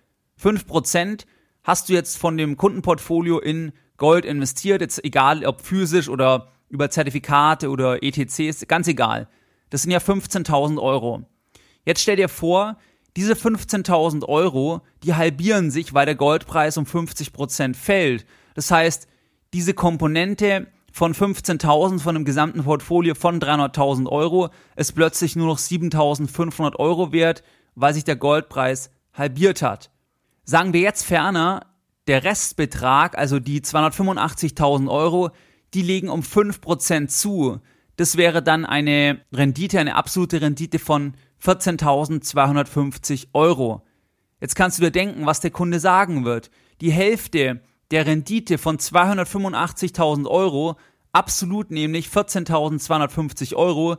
5% 0.41 1.25
hast 1.63 1.89
du 1.89 1.93
jetzt 1.93 2.17
von 2.17 2.37
dem 2.37 2.57
Kundenportfolio 2.57 3.39
in 3.39 3.71
Gold 3.97 4.25
investiert, 4.25 4.81
jetzt 4.81 5.03
egal 5.03 5.45
ob 5.45 5.61
physisch 5.61 6.09
oder 6.09 6.51
über 6.69 6.89
Zertifikate 6.89 7.69
oder 7.69 8.03
ETCs, 8.03 8.67
ganz 8.67 8.87
egal. 8.87 9.27
Das 9.69 9.81
sind 9.81 9.91
ja 9.91 9.99
15.000 9.99 10.81
Euro. 10.81 11.23
Jetzt 11.85 12.01
stell 12.01 12.15
dir 12.15 12.29
vor, 12.29 12.77
diese 13.17 13.33
15.000 13.33 14.25
Euro, 14.25 14.81
die 15.03 15.15
halbieren 15.15 15.71
sich, 15.71 15.93
weil 15.93 16.05
der 16.05 16.15
Goldpreis 16.15 16.77
um 16.77 16.85
50% 16.85 17.75
fällt. 17.75 18.25
Das 18.53 18.71
heißt, 18.71 19.08
diese 19.53 19.73
Komponente 19.73 20.68
von 20.91 21.13
15.000 21.13 21.99
von 21.99 22.15
einem 22.15 22.25
gesamten 22.25 22.63
Portfolio 22.63 23.15
von 23.15 23.39
300.000 23.39 24.07
Euro 24.07 24.49
ist 24.75 24.94
plötzlich 24.94 25.35
nur 25.35 25.47
noch 25.47 25.59
7.500 25.59 26.75
Euro 26.77 27.11
wert, 27.11 27.44
weil 27.75 27.94
sich 27.94 28.03
der 28.03 28.15
Goldpreis 28.15 28.91
halbiert 29.13 29.61
hat. 29.61 29.91
Sagen 30.44 30.73
wir 30.73 30.81
jetzt 30.81 31.03
ferner, 31.03 31.68
der 32.07 32.23
Restbetrag, 32.23 33.18
also 33.18 33.39
die 33.39 33.61
285.000 33.61 34.89
Euro, 34.89 35.29
die 35.73 35.83
legen 35.83 36.09
um 36.09 36.21
5% 36.21 37.07
zu. 37.07 37.59
Das 37.97 38.18
wäre 38.18 38.41
dann 38.41 38.65
eine 38.65 39.21
Rendite, 39.31 39.79
eine 39.79 39.95
absolute 39.95 40.41
Rendite 40.41 40.79
von 40.79 41.13
14.250 41.44 43.27
Euro. 43.33 43.85
Jetzt 44.41 44.56
kannst 44.56 44.79
du 44.79 44.83
dir 44.83 44.91
denken, 44.91 45.25
was 45.25 45.39
der 45.39 45.51
Kunde 45.51 45.79
sagen 45.79 46.25
wird. 46.25 46.49
Die 46.81 46.91
Hälfte 46.91 47.61
der 47.91 48.05
Rendite 48.05 48.57
von 48.57 48.77
285.000 48.77 50.27
Euro, 50.27 50.75
absolut 51.11 51.71
nämlich 51.71 52.07
14.250 52.07 53.55
Euro, 53.55 53.97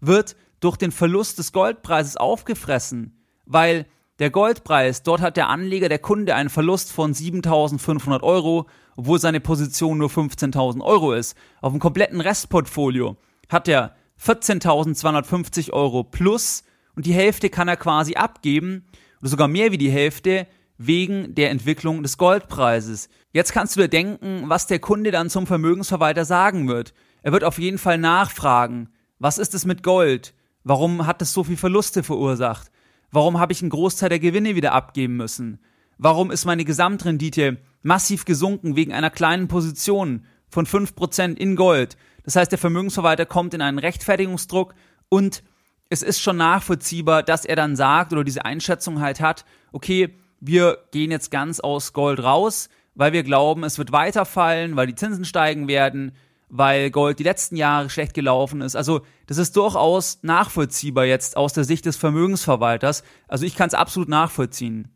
wird 0.00 0.36
durch 0.60 0.76
den 0.76 0.92
Verlust 0.92 1.38
des 1.38 1.52
Goldpreises 1.52 2.16
aufgefressen, 2.16 3.20
weil 3.46 3.86
der 4.18 4.30
Goldpreis, 4.30 5.02
dort 5.02 5.20
hat 5.20 5.36
der 5.36 5.48
Anleger, 5.48 5.88
der 5.88 5.98
Kunde 5.98 6.34
einen 6.34 6.50
Verlust 6.50 6.92
von 6.92 7.12
7.500 7.12 8.22
Euro, 8.22 8.66
obwohl 8.96 9.18
seine 9.18 9.40
Position 9.40 9.98
nur 9.98 10.10
15.000 10.10 10.80
Euro 10.82 11.12
ist. 11.12 11.36
Auf 11.60 11.72
dem 11.72 11.80
kompletten 11.80 12.20
Restportfolio 12.20 13.16
hat 13.48 13.66
er 13.66 13.96
14.250 14.24 15.72
Euro 15.72 16.04
plus 16.04 16.62
und 16.94 17.06
die 17.06 17.14
Hälfte 17.14 17.50
kann 17.50 17.66
er 17.66 17.76
quasi 17.76 18.14
abgeben 18.14 18.84
oder 19.20 19.30
sogar 19.30 19.48
mehr 19.48 19.72
wie 19.72 19.78
die 19.78 19.90
Hälfte 19.90 20.46
wegen 20.78 21.34
der 21.34 21.50
Entwicklung 21.50 22.02
des 22.02 22.18
Goldpreises. 22.18 23.08
Jetzt 23.32 23.52
kannst 23.52 23.76
du 23.76 23.80
dir 23.80 23.88
denken, 23.88 24.44
was 24.46 24.66
der 24.66 24.78
Kunde 24.78 25.10
dann 25.10 25.30
zum 25.30 25.46
Vermögensverwalter 25.46 26.24
sagen 26.24 26.68
wird. 26.68 26.92
Er 27.22 27.32
wird 27.32 27.44
auf 27.44 27.58
jeden 27.58 27.78
Fall 27.78 27.96
nachfragen, 27.96 28.90
was 29.18 29.38
ist 29.38 29.54
es 29.54 29.64
mit 29.64 29.82
Gold? 29.82 30.34
Warum 30.64 31.06
hat 31.06 31.22
es 31.22 31.32
so 31.32 31.42
viel 31.42 31.56
Verluste 31.56 32.02
verursacht? 32.02 32.70
Warum 33.10 33.38
habe 33.38 33.52
ich 33.52 33.62
einen 33.62 33.70
Großteil 33.70 34.10
der 34.10 34.18
Gewinne 34.18 34.54
wieder 34.54 34.72
abgeben 34.72 35.16
müssen? 35.16 35.60
Warum 35.96 36.30
ist 36.30 36.44
meine 36.44 36.64
Gesamtrendite 36.64 37.58
massiv 37.82 38.24
gesunken 38.24 38.76
wegen 38.76 38.92
einer 38.92 39.10
kleinen 39.10 39.48
Position 39.48 40.24
von 40.48 40.66
5% 40.66 41.36
in 41.36 41.56
Gold? 41.56 41.96
Das 42.24 42.36
heißt, 42.36 42.50
der 42.50 42.58
Vermögensverwalter 42.58 43.26
kommt 43.26 43.54
in 43.54 43.62
einen 43.62 43.78
Rechtfertigungsdruck 43.78 44.74
und 45.08 45.42
es 45.88 46.02
ist 46.02 46.20
schon 46.20 46.36
nachvollziehbar, 46.36 47.22
dass 47.22 47.44
er 47.44 47.56
dann 47.56 47.76
sagt 47.76 48.12
oder 48.12 48.24
diese 48.24 48.44
Einschätzung 48.44 49.00
halt 49.00 49.20
hat, 49.20 49.44
okay, 49.72 50.18
wir 50.40 50.78
gehen 50.90 51.10
jetzt 51.10 51.30
ganz 51.30 51.60
aus 51.60 51.92
Gold 51.92 52.22
raus, 52.22 52.68
weil 52.94 53.12
wir 53.12 53.22
glauben, 53.22 53.64
es 53.64 53.78
wird 53.78 53.92
weiterfallen, 53.92 54.76
weil 54.76 54.86
die 54.86 54.94
Zinsen 54.94 55.24
steigen 55.24 55.68
werden, 55.68 56.12
weil 56.48 56.90
Gold 56.90 57.18
die 57.18 57.24
letzten 57.24 57.56
Jahre 57.56 57.88
schlecht 57.88 58.12
gelaufen 58.12 58.60
ist. 58.60 58.76
Also 58.76 59.00
das 59.26 59.38
ist 59.38 59.56
durchaus 59.56 60.18
nachvollziehbar 60.22 61.06
jetzt 61.06 61.36
aus 61.36 61.54
der 61.54 61.64
Sicht 61.64 61.86
des 61.86 61.96
Vermögensverwalters. 61.96 63.02
Also 63.26 63.46
ich 63.46 63.56
kann 63.56 63.68
es 63.68 63.74
absolut 63.74 64.08
nachvollziehen. 64.08 64.88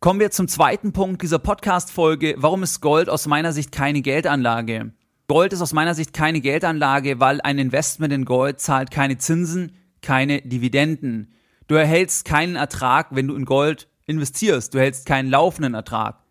Kommen 0.00 0.20
wir 0.20 0.30
zum 0.30 0.48
zweiten 0.48 0.92
Punkt 0.92 1.22
dieser 1.22 1.38
Podcast-Folge. 1.38 2.34
Warum 2.38 2.62
ist 2.62 2.80
Gold 2.80 3.08
aus 3.08 3.26
meiner 3.26 3.52
Sicht 3.52 3.70
keine 3.70 4.00
Geldanlage? 4.00 4.92
Gold 5.28 5.52
ist 5.52 5.60
aus 5.60 5.72
meiner 5.72 5.94
Sicht 5.94 6.12
keine 6.12 6.40
Geldanlage, 6.40 7.20
weil 7.20 7.40
ein 7.42 7.58
Investment 7.58 8.12
in 8.12 8.24
Gold 8.24 8.60
zahlt 8.60 8.90
keine 8.90 9.18
Zinsen, 9.18 9.76
keine 10.00 10.42
Dividenden. 10.42 11.32
Du 11.68 11.74
erhältst 11.74 12.24
keinen 12.24 12.56
Ertrag, 12.56 13.08
wenn 13.10 13.28
du 13.28 13.36
in 13.36 13.44
Gold 13.44 13.88
investierst. 14.06 14.74
Du 14.74 14.78
erhältst 14.78 15.06
keinen 15.06 15.30
laufenden 15.30 15.74
Ertrag. 15.74 16.21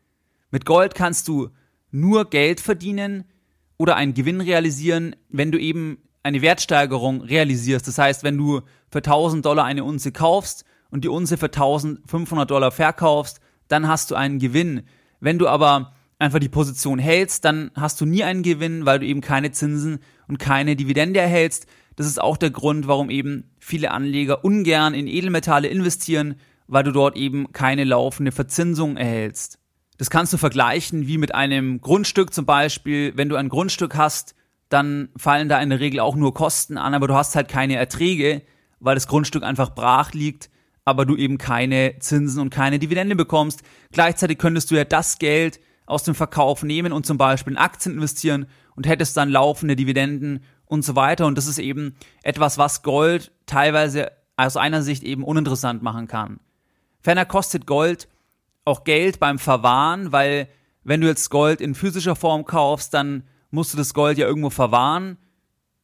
Mit 0.51 0.65
Gold 0.65 0.93
kannst 0.93 1.27
du 1.27 1.49
nur 1.91 2.29
Geld 2.29 2.59
verdienen, 2.61 3.25
oder 3.81 3.95
einen 3.95 4.13
Gewinn 4.13 4.41
realisieren, 4.41 5.15
wenn 5.29 5.51
du 5.51 5.59
eben 5.59 5.97
eine 6.21 6.43
Wertsteigerung 6.43 7.21
realisierst. 7.21 7.87
Das 7.87 7.97
heißt, 7.97 8.23
wenn 8.23 8.37
du 8.37 8.61
für 8.91 8.99
1000 8.99 9.43
Dollar 9.43 9.65
eine 9.65 9.83
Unze 9.83 10.11
kaufst 10.11 10.65
und 10.91 11.03
die 11.03 11.09
Unze 11.09 11.35
für 11.35 11.47
1500 11.47 12.51
Dollar 12.51 12.69
verkaufst, 12.69 13.39
dann 13.69 13.87
hast 13.87 14.11
du 14.11 14.15
einen 14.15 14.37
Gewinn. 14.37 14.83
Wenn 15.19 15.39
du 15.39 15.47
aber 15.47 15.93
einfach 16.19 16.37
die 16.37 16.47
Position 16.47 16.99
hältst, 16.99 17.43
dann 17.43 17.71
hast 17.73 17.99
du 17.99 18.05
nie 18.05 18.23
einen 18.23 18.43
Gewinn, 18.43 18.85
weil 18.85 18.99
du 18.99 19.07
eben 19.07 19.21
keine 19.21 19.51
Zinsen 19.51 19.97
und 20.27 20.37
keine 20.37 20.75
Dividende 20.75 21.19
erhältst. 21.19 21.65
Das 21.95 22.05
ist 22.05 22.21
auch 22.21 22.37
der 22.37 22.51
Grund, 22.51 22.87
warum 22.87 23.09
eben 23.09 23.49
viele 23.57 23.89
Anleger 23.89 24.45
ungern 24.45 24.93
in 24.93 25.07
Edelmetalle 25.07 25.69
investieren, 25.69 26.35
weil 26.67 26.83
du 26.83 26.91
dort 26.91 27.17
eben 27.17 27.51
keine 27.51 27.83
laufende 27.83 28.31
Verzinsung 28.31 28.95
erhältst. 28.95 29.57
Das 30.01 30.09
kannst 30.09 30.33
du 30.33 30.37
vergleichen 30.37 31.05
wie 31.05 31.19
mit 31.19 31.35
einem 31.35 31.79
Grundstück 31.79 32.33
zum 32.33 32.47
Beispiel. 32.47 33.15
Wenn 33.15 33.29
du 33.29 33.35
ein 33.35 33.49
Grundstück 33.49 33.95
hast, 33.95 34.33
dann 34.67 35.09
fallen 35.15 35.47
da 35.47 35.61
in 35.61 35.69
der 35.69 35.79
Regel 35.79 35.99
auch 35.99 36.15
nur 36.15 36.33
Kosten 36.33 36.79
an, 36.79 36.95
aber 36.95 37.07
du 37.07 37.13
hast 37.13 37.35
halt 37.35 37.47
keine 37.47 37.75
Erträge, 37.75 38.41
weil 38.79 38.95
das 38.95 39.05
Grundstück 39.05 39.43
einfach 39.43 39.75
brach 39.75 40.13
liegt, 40.13 40.49
aber 40.85 41.05
du 41.05 41.15
eben 41.15 41.37
keine 41.37 41.99
Zinsen 41.99 42.41
und 42.41 42.49
keine 42.49 42.79
Dividende 42.79 43.15
bekommst. 43.15 43.61
Gleichzeitig 43.91 44.39
könntest 44.39 44.71
du 44.71 44.75
ja 44.75 44.85
das 44.85 45.19
Geld 45.19 45.59
aus 45.85 46.01
dem 46.01 46.15
Verkauf 46.15 46.63
nehmen 46.63 46.93
und 46.93 47.05
zum 47.05 47.19
Beispiel 47.19 47.53
in 47.53 47.59
Aktien 47.59 47.93
investieren 47.93 48.47
und 48.75 48.87
hättest 48.87 49.15
dann 49.17 49.29
laufende 49.29 49.75
Dividenden 49.75 50.43
und 50.65 50.83
so 50.83 50.95
weiter. 50.95 51.27
Und 51.27 51.37
das 51.37 51.45
ist 51.45 51.59
eben 51.59 51.95
etwas, 52.23 52.57
was 52.57 52.81
Gold 52.81 53.31
teilweise 53.45 54.11
aus 54.35 54.57
einer 54.57 54.81
Sicht 54.81 55.03
eben 55.03 55.23
uninteressant 55.23 55.83
machen 55.83 56.07
kann. 56.07 56.39
Ferner 57.01 57.25
kostet 57.25 57.67
Gold 57.67 58.07
auch 58.65 58.83
Geld 58.83 59.19
beim 59.19 59.39
Verwahren, 59.39 60.11
weil 60.11 60.47
wenn 60.83 61.01
du 61.01 61.07
jetzt 61.07 61.29
Gold 61.29 61.61
in 61.61 61.75
physischer 61.75 62.15
Form 62.15 62.45
kaufst, 62.45 62.93
dann 62.93 63.23
musst 63.49 63.73
du 63.73 63.77
das 63.77 63.93
Gold 63.93 64.17
ja 64.17 64.27
irgendwo 64.27 64.49
verwahren. 64.49 65.17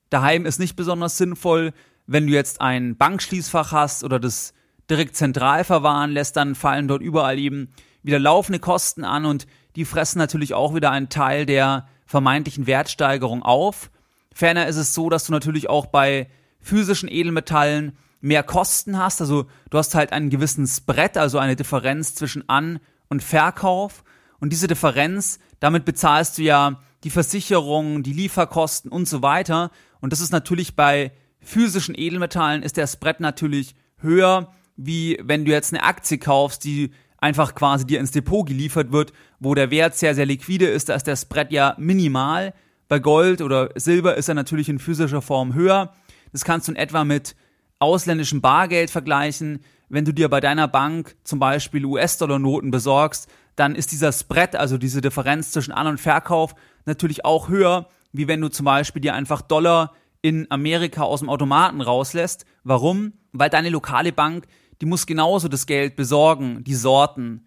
Daheim 0.09 0.45
ist 0.45 0.59
nicht 0.59 0.75
besonders 0.75 1.17
sinnvoll. 1.17 1.73
Wenn 2.05 2.27
du 2.27 2.33
jetzt 2.33 2.61
ein 2.61 2.97
Bankschließfach 2.97 3.71
hast 3.71 4.03
oder 4.03 4.19
das 4.19 4.53
direkt 4.89 5.15
zentral 5.15 5.63
verwahren 5.63 6.11
lässt, 6.11 6.37
dann 6.37 6.55
fallen 6.55 6.87
dort 6.87 7.01
überall 7.01 7.37
eben 7.37 7.73
wieder 8.03 8.19
laufende 8.19 8.59
Kosten 8.59 9.03
an 9.03 9.25
und 9.25 9.47
die 9.75 9.85
fressen 9.85 10.17
natürlich 10.17 10.53
auch 10.53 10.73
wieder 10.73 10.91
einen 10.91 11.09
Teil 11.09 11.45
der 11.45 11.87
vermeintlichen 12.05 12.67
Wertsteigerung 12.67 13.43
auf. 13.43 13.91
Ferner 14.33 14.67
ist 14.67 14.77
es 14.77 14.93
so, 14.93 15.09
dass 15.09 15.25
du 15.25 15.33
natürlich 15.33 15.69
auch 15.69 15.87
bei 15.87 16.29
physischen 16.61 17.09
Edelmetallen 17.11 17.97
mehr 18.21 18.43
Kosten 18.43 18.97
hast. 18.97 19.21
Also 19.21 19.45
du 19.69 19.77
hast 19.77 19.95
halt 19.95 20.11
einen 20.11 20.29
gewissen 20.29 20.67
Spread, 20.67 21.17
also 21.17 21.37
eine 21.39 21.55
Differenz 21.55 22.15
zwischen 22.15 22.47
An- 22.49 22.79
und 23.09 23.23
Verkauf. 23.23 24.03
Und 24.39 24.51
diese 24.51 24.67
Differenz, 24.67 25.39
damit 25.59 25.85
bezahlst 25.85 26.37
du 26.37 26.43
ja 26.43 26.81
die 27.03 27.09
Versicherung, 27.09 28.03
die 28.03 28.13
Lieferkosten 28.13 28.91
und 28.91 29.07
so 29.07 29.21
weiter. 29.21 29.71
Und 30.01 30.13
das 30.13 30.21
ist 30.21 30.31
natürlich 30.31 30.75
bei 30.75 31.11
physischen 31.39 31.95
Edelmetallen 31.97 32.63
ist 32.63 32.77
der 32.77 32.87
Spread 32.87 33.19
natürlich 33.19 33.75
höher, 33.99 34.51
wie 34.75 35.17
wenn 35.23 35.45
du 35.45 35.51
jetzt 35.51 35.73
eine 35.73 35.83
Aktie 35.83 36.17
kaufst, 36.17 36.63
die 36.65 36.91
einfach 37.19 37.55
quasi 37.55 37.85
dir 37.85 37.99
ins 37.99 38.11
Depot 38.11 38.45
geliefert 38.45 38.91
wird, 38.91 39.13
wo 39.39 39.55
der 39.55 39.71
Wert 39.71 39.95
sehr, 39.95 40.13
sehr 40.13 40.25
liquide 40.25 40.67
ist, 40.67 40.89
da 40.89 40.95
ist 40.95 41.07
der 41.07 41.15
Spread 41.15 41.51
ja 41.51 41.75
minimal. 41.79 42.53
Bei 42.87 42.99
Gold 42.99 43.41
oder 43.41 43.69
Silber 43.75 44.15
ist 44.15 44.29
er 44.29 44.35
natürlich 44.35 44.69
in 44.69 44.79
physischer 44.79 45.21
Form 45.21 45.53
höher. 45.53 45.93
Das 46.31 46.43
kannst 46.43 46.67
du 46.67 46.73
in 46.73 46.77
etwa 46.77 47.03
mit 47.03 47.35
ausländischem 47.79 48.41
Bargeld 48.41 48.89
vergleichen. 48.89 49.59
Wenn 49.89 50.05
du 50.05 50.13
dir 50.13 50.29
bei 50.29 50.39
deiner 50.39 50.67
Bank 50.67 51.15
zum 51.23 51.39
Beispiel 51.39 51.85
US-Dollar-Noten 51.85 52.71
besorgst, 52.71 53.29
dann 53.55 53.75
ist 53.75 53.91
dieser 53.91 54.11
Spread, 54.11 54.55
also 54.55 54.77
diese 54.77 55.01
Differenz 55.01 55.51
zwischen 55.51 55.71
An- 55.71 55.87
und 55.87 55.99
Verkauf, 55.99 56.55
natürlich 56.85 57.25
auch 57.25 57.49
höher, 57.49 57.89
wie 58.11 58.27
wenn 58.27 58.41
du 58.41 58.49
zum 58.49 58.65
Beispiel 58.65 59.01
dir 59.01 59.13
einfach 59.13 59.41
Dollar 59.41 59.93
in 60.21 60.49
Amerika 60.49 61.03
aus 61.03 61.19
dem 61.19 61.29
Automaten 61.29 61.81
rauslässt. 61.81 62.45
Warum? 62.63 63.13
Weil 63.31 63.49
deine 63.49 63.69
lokale 63.69 64.11
Bank, 64.11 64.47
die 64.81 64.85
muss 64.85 65.05
genauso 65.05 65.47
das 65.47 65.65
Geld 65.65 65.95
besorgen, 65.95 66.63
die 66.63 66.75
Sorten. 66.75 67.45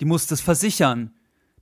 Die 0.00 0.04
muss 0.04 0.26
das 0.26 0.40
versichern. 0.40 1.12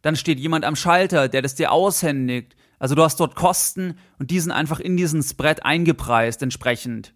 Dann 0.02 0.16
steht 0.16 0.38
jemand 0.38 0.64
am 0.64 0.76
Schalter, 0.76 1.28
der 1.28 1.42
das 1.42 1.54
dir 1.54 1.72
aushändigt. 1.72 2.56
Also 2.78 2.94
du 2.94 3.02
hast 3.02 3.20
dort 3.20 3.36
Kosten 3.36 3.98
und 4.18 4.30
die 4.30 4.40
sind 4.40 4.52
einfach 4.52 4.80
in 4.80 4.96
diesen 4.96 5.22
Spread 5.22 5.64
eingepreist 5.64 6.42
entsprechend. 6.42 7.14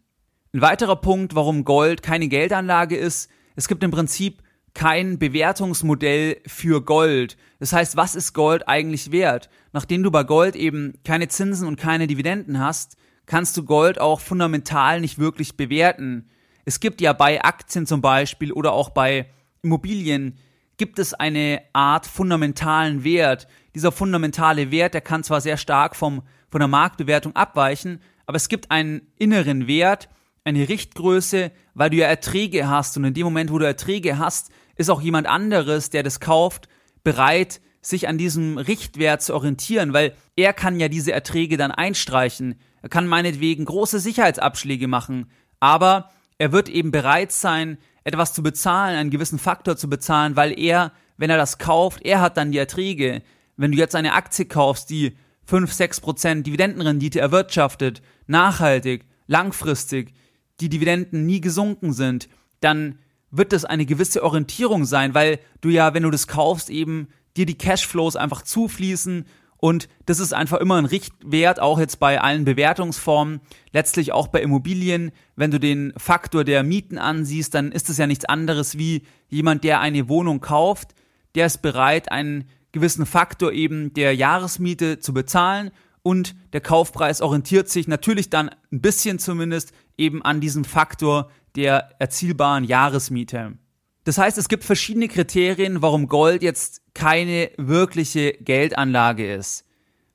Ein 0.55 0.62
weiterer 0.62 0.97
Punkt, 0.97 1.35
warum 1.35 1.64
Gold 1.64 2.02
keine 2.02 2.28
Geldanlage 2.28 2.97
ist, 2.97 3.31
es 3.55 3.69
gibt 3.69 3.83
im 3.83 3.90
Prinzip 3.90 4.43
kein 4.73 5.19
Bewertungsmodell 5.19 6.40
für 6.47 6.83
Gold. 6.83 7.37
Das 7.59 7.75
heißt, 7.75 7.97
was 7.97 8.14
ist 8.14 8.33
Gold 8.33 8.67
eigentlich 8.67 9.12
wert? 9.12 9.50
Nachdem 9.73 10.02
du 10.02 10.11
bei 10.11 10.25
Gold 10.25 10.57
eben 10.57 10.95
keine 11.05 11.28
Zinsen 11.28 11.69
und 11.69 11.76
keine 11.76 12.07
Dividenden 12.07 12.61
hast, 12.61 12.97
kannst 13.26 13.59
du 13.59 13.64
Gold 13.64 14.00
auch 14.00 14.21
fundamental 14.21 15.02
nicht 15.02 15.19
wirklich 15.19 15.59
bewerten. 15.59 16.31
Es 16.64 16.81
gibt 16.81 17.02
ja 17.02 17.12
bei 17.12 17.45
Aktien 17.45 17.87
zum 17.87 18.00
Beispiel 18.00 18.52
oder 18.52 18.73
auch 18.73 18.88
bei 18.90 19.28
Immobilien 19.61 20.38
gibt 20.78 20.99
es 20.99 21.12
eine 21.12 21.61
Art 21.75 22.07
fundamentalen 22.07 23.05
Wert. 23.05 23.49
Dieser 23.75 23.93
fundamentale 23.93 24.71
Wert, 24.71 24.95
der 24.95 25.02
kann 25.02 25.25
zwar 25.25 25.43
sehr 25.43 25.59
stark 25.59 25.95
vom, 25.95 26.23
von 26.49 26.61
der 26.61 26.69
Marktbewertung 26.69 27.37
abweichen, 27.37 28.00
aber 28.25 28.37
es 28.37 28.49
gibt 28.49 28.71
einen 28.71 29.02
inneren 29.19 29.67
Wert, 29.67 30.09
eine 30.49 30.69
Richtgröße, 30.69 31.52
weil 31.75 31.90
du 31.90 31.97
ja 31.97 32.07
Erträge 32.07 32.69
hast 32.69 32.97
und 32.97 33.05
in 33.05 33.14
dem 33.14 33.25
Moment, 33.25 33.52
wo 33.52 33.59
du 33.59 33.67
Erträge 33.67 34.19
hast, 34.19 34.50
ist 34.76 34.90
auch 34.90 35.00
jemand 35.00 35.26
anderes, 35.26 35.90
der 35.90 36.02
das 36.02 36.21
kauft, 36.21 36.69
bereit, 37.05 37.61
sich 37.81 38.09
an 38.09 38.19
diesem 38.19 38.59
Richtwert 38.59 39.23
zu 39.23 39.35
orientieren, 39.35 39.93
weil 39.93 40.14
er 40.37 40.52
kann 40.52 40.81
ja 40.81 40.88
diese 40.88 41.12
Erträge 41.12 41.57
dann 41.57 41.71
einstreichen. 41.71 42.61
Er 42.83 42.88
kann 42.88 43.07
meinetwegen 43.07 43.64
große 43.64 44.00
Sicherheitsabschläge 44.00 44.88
machen, 44.88 45.31
aber 45.61 46.11
er 46.38 46.52
wird 46.52 46.69
eben 46.69 46.90
bereit 46.90 47.33
sein, 47.33 47.78
etwas 48.05 48.33
zu 48.33 48.43
bezahlen, 48.43 48.97
einen 48.97 49.11
gewissen 49.11 49.38
Faktor 49.38 49.76
zu 49.76 49.88
bezahlen, 49.88 50.37
weil 50.37 50.59
er, 50.59 50.93
wenn 51.17 51.31
er 51.31 51.37
das 51.37 51.59
kauft, 51.59 52.05
er 52.05 52.21
hat 52.21 52.37
dann 52.37 52.52
die 52.52 52.59
Erträge. 52.59 53.23
Wenn 53.57 53.73
du 53.73 53.78
jetzt 53.78 53.95
eine 53.95 54.14
Aktie 54.14 54.47
kaufst, 54.47 54.90
die 54.90 55.17
5, 55.45 55.73
6 55.73 56.00
Prozent 56.00 56.47
Dividendenrendite 56.47 57.21
erwirtschaftet, 57.21 58.02
nachhaltig, 58.26 59.05
langfristig, 59.26 60.14
die 60.60 60.68
Dividenden 60.68 61.26
nie 61.26 61.40
gesunken 61.40 61.92
sind, 61.92 62.28
dann 62.60 62.98
wird 63.30 63.52
das 63.52 63.64
eine 63.64 63.86
gewisse 63.86 64.22
Orientierung 64.22 64.84
sein, 64.84 65.14
weil 65.14 65.38
du 65.60 65.68
ja, 65.68 65.94
wenn 65.94 66.02
du 66.02 66.10
das 66.10 66.26
kaufst, 66.26 66.70
eben 66.70 67.08
dir 67.36 67.46
die 67.46 67.58
Cashflows 67.58 68.16
einfach 68.16 68.42
zufließen 68.42 69.26
und 69.58 69.88
das 70.06 70.20
ist 70.20 70.32
einfach 70.32 70.58
immer 70.58 70.76
ein 70.76 70.84
Richtwert, 70.84 71.60
auch 71.60 71.80
jetzt 71.80 71.98
bei 71.98 72.20
allen 72.20 72.44
Bewertungsformen, 72.44 73.40
letztlich 73.72 74.12
auch 74.12 74.28
bei 74.28 74.40
Immobilien. 74.40 75.10
Wenn 75.34 75.50
du 75.50 75.58
den 75.58 75.92
Faktor 75.96 76.44
der 76.44 76.62
Mieten 76.62 76.96
ansiehst, 76.96 77.54
dann 77.54 77.72
ist 77.72 77.90
es 77.90 77.98
ja 77.98 78.06
nichts 78.06 78.24
anderes 78.24 78.78
wie 78.78 79.02
jemand, 79.28 79.64
der 79.64 79.80
eine 79.80 80.08
Wohnung 80.08 80.40
kauft, 80.40 80.94
der 81.34 81.46
ist 81.46 81.60
bereit, 81.60 82.12
einen 82.12 82.48
gewissen 82.70 83.04
Faktor 83.04 83.52
eben 83.52 83.92
der 83.94 84.14
Jahresmiete 84.14 85.00
zu 85.00 85.12
bezahlen 85.12 85.72
und 86.02 86.36
der 86.52 86.60
Kaufpreis 86.60 87.20
orientiert 87.20 87.68
sich 87.68 87.88
natürlich 87.88 88.30
dann 88.30 88.50
ein 88.72 88.80
bisschen 88.80 89.18
zumindest 89.18 89.72
eben 89.99 90.23
an 90.23 90.40
diesem 90.40 90.64
Faktor 90.64 91.31
der 91.57 91.90
erzielbaren 91.99 92.64
Jahresmiete. 92.64 93.59
Das 94.05 94.17
heißt, 94.17 94.38
es 94.38 94.49
gibt 94.49 94.64
verschiedene 94.64 95.09
Kriterien, 95.09 95.83
warum 95.83 96.09
Gold 96.09 96.43
jetzt 96.43 96.81
keine 96.95 97.50
wirkliche 97.59 98.33
Geldanlage 98.33 99.35
ist. 99.35 99.67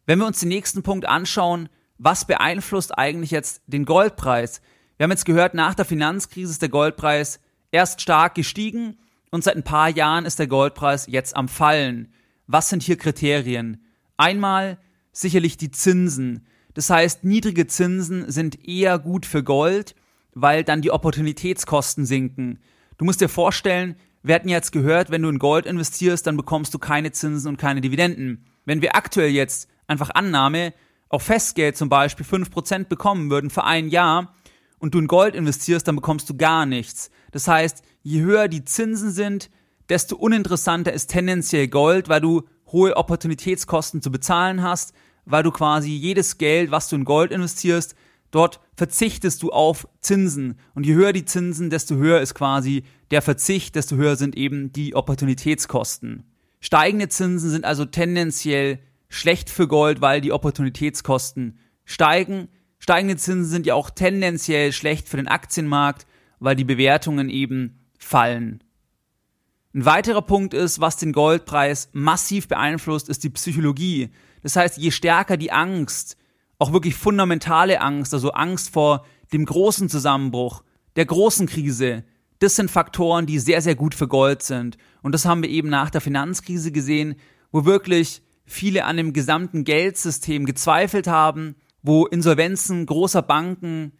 Wenn 0.05 0.19
wir 0.19 0.25
uns 0.25 0.39
den 0.39 0.49
nächsten 0.49 0.81
Punkt 0.81 1.05
anschauen, 1.05 1.69
was 1.97 2.25
beeinflusst 2.25 2.97
eigentlich 2.97 3.31
jetzt 3.31 3.61
den 3.67 3.85
Goldpreis? 3.85 4.61
Wir 4.97 5.03
haben 5.03 5.11
jetzt 5.11 5.25
gehört, 5.25 5.53
nach 5.53 5.75
der 5.75 5.85
Finanzkrise 5.85 6.51
ist 6.51 6.61
der 6.61 6.69
Goldpreis 6.69 7.39
erst 7.71 8.01
stark 8.01 8.35
gestiegen 8.35 8.97
und 9.31 9.43
seit 9.43 9.55
ein 9.55 9.63
paar 9.63 9.89
Jahren 9.89 10.25
ist 10.25 10.39
der 10.39 10.47
Goldpreis 10.47 11.07
jetzt 11.07 11.35
am 11.35 11.47
Fallen. 11.47 12.11
Was 12.47 12.69
sind 12.69 12.83
hier 12.83 12.97
Kriterien? 12.97 13.85
Einmal 14.17 14.77
sicherlich 15.11 15.57
die 15.57 15.71
Zinsen. 15.71 16.45
Das 16.73 16.89
heißt, 16.89 17.23
niedrige 17.23 17.67
Zinsen 17.67 18.29
sind 18.31 18.67
eher 18.67 18.99
gut 18.99 19.25
für 19.25 19.43
Gold. 19.43 19.95
weil 20.35 20.63
dann 20.63 20.81
die 20.81 20.91
Opportunitätskosten 20.91 22.05
sinken. 22.05 22.59
Du 22.97 23.05
musst 23.05 23.21
dir 23.21 23.29
vorstellen, 23.29 23.95
wir 24.23 24.35
hatten 24.35 24.49
jetzt 24.49 24.71
gehört, 24.71 25.11
wenn 25.11 25.21
du 25.21 25.29
in 25.29 25.39
Gold 25.39 25.65
investierst, 25.65 26.25
dann 26.25 26.37
bekommst 26.37 26.73
du 26.73 26.79
keine 26.79 27.11
Zinsen 27.11 27.49
und 27.49 27.57
keine 27.57 27.81
Dividenden. 27.81 28.45
Wenn 28.65 28.81
wir 28.81 28.95
aktuell 28.95 29.29
jetzt 29.29 29.69
einfach 29.87 30.09
Annahme 30.13 30.73
auf 31.09 31.23
Festgeld 31.23 31.77
zum 31.77 31.89
Beispiel 31.89 32.25
5% 32.25 32.85
bekommen 32.85 33.29
würden 33.29 33.49
für 33.49 33.63
ein 33.63 33.89
Jahr 33.89 34.33
und 34.79 34.93
du 34.93 34.99
in 34.99 35.07
Gold 35.07 35.35
investierst, 35.35 35.87
dann 35.87 35.95
bekommst 35.95 36.29
du 36.29 36.37
gar 36.37 36.65
nichts. 36.65 37.11
Das 37.31 37.47
heißt, 37.47 37.83
je 38.01 38.21
höher 38.21 38.47
die 38.47 38.65
Zinsen 38.65 39.11
sind, 39.11 39.49
desto 39.89 40.15
uninteressanter 40.15 40.93
ist 40.93 41.07
tendenziell 41.07 41.67
Gold, 41.67 42.09
weil 42.09 42.21
du 42.21 42.43
hohe 42.67 42.95
Opportunitätskosten 42.97 44.01
zu 44.01 44.11
bezahlen 44.11 44.63
hast, 44.63 44.93
weil 45.25 45.43
du 45.43 45.51
quasi 45.51 45.91
jedes 45.91 46.37
Geld, 46.37 46.71
was 46.71 46.89
du 46.89 46.95
in 46.95 47.05
Gold 47.05 47.31
investierst, 47.31 47.95
dort 48.31 48.59
verzichtest 48.75 49.43
du 49.43 49.51
auf 49.51 49.87
Zinsen. 50.01 50.57
Und 50.75 50.85
je 50.85 50.93
höher 50.93 51.13
die 51.13 51.25
Zinsen, 51.25 51.69
desto 51.69 51.95
höher 51.95 52.21
ist 52.21 52.33
quasi 52.33 52.83
der 53.11 53.21
Verzicht, 53.21 53.75
desto 53.75 53.95
höher 53.95 54.15
sind 54.15 54.35
eben 54.35 54.71
die 54.71 54.95
Opportunitätskosten. 54.95 56.23
Steigende 56.59 57.09
Zinsen 57.09 57.49
sind 57.49 57.65
also 57.65 57.85
tendenziell 57.85 58.79
schlecht 59.09 59.49
für 59.49 59.67
Gold, 59.67 60.01
weil 60.01 60.21
die 60.21 60.31
Opportunitätskosten 60.31 61.59
steigen. 61.85 62.47
Steigende 62.79 63.17
Zinsen 63.17 63.49
sind 63.49 63.65
ja 63.65 63.75
auch 63.75 63.89
tendenziell 63.89 64.71
schlecht 64.71 65.07
für 65.07 65.17
den 65.17 65.27
Aktienmarkt, 65.27 66.07
weil 66.39 66.55
die 66.55 66.63
Bewertungen 66.63 67.29
eben 67.29 67.79
fallen. 67.97 68.63
Ein 69.75 69.85
weiterer 69.85 70.21
Punkt 70.21 70.53
ist, 70.53 70.81
was 70.81 70.97
den 70.97 71.13
Goldpreis 71.13 71.89
massiv 71.93 72.47
beeinflusst, 72.47 73.09
ist 73.09 73.23
die 73.23 73.29
Psychologie. 73.29 74.09
Das 74.43 74.55
heißt, 74.55 74.77
je 74.77 74.91
stärker 74.91 75.37
die 75.37 75.51
Angst, 75.51 76.17
auch 76.59 76.71
wirklich 76.71 76.95
fundamentale 76.95 77.81
Angst, 77.81 78.13
also 78.13 78.31
Angst 78.31 78.69
vor 78.69 79.05
dem 79.31 79.45
großen 79.45 79.89
Zusammenbruch, 79.89 80.63
der 80.95 81.05
großen 81.05 81.47
Krise, 81.47 82.03
das 82.39 82.55
sind 82.55 82.69
Faktoren, 82.69 83.25
die 83.25 83.39
sehr, 83.39 83.61
sehr 83.61 83.75
gut 83.75 83.95
für 83.95 84.07
Gold 84.07 84.43
sind. 84.43 84.77
Und 85.01 85.13
das 85.13 85.25
haben 85.25 85.41
wir 85.41 85.49
eben 85.49 85.69
nach 85.69 85.89
der 85.89 86.01
Finanzkrise 86.01 86.71
gesehen, 86.71 87.15
wo 87.51 87.65
wirklich 87.65 88.21
viele 88.45 88.85
an 88.85 88.97
dem 88.97 89.13
gesamten 89.13 89.63
Geldsystem 89.63 90.45
gezweifelt 90.45 91.07
haben, 91.07 91.55
wo 91.81 92.05
Insolvenzen 92.05 92.85
großer 92.85 93.21
Banken 93.21 93.93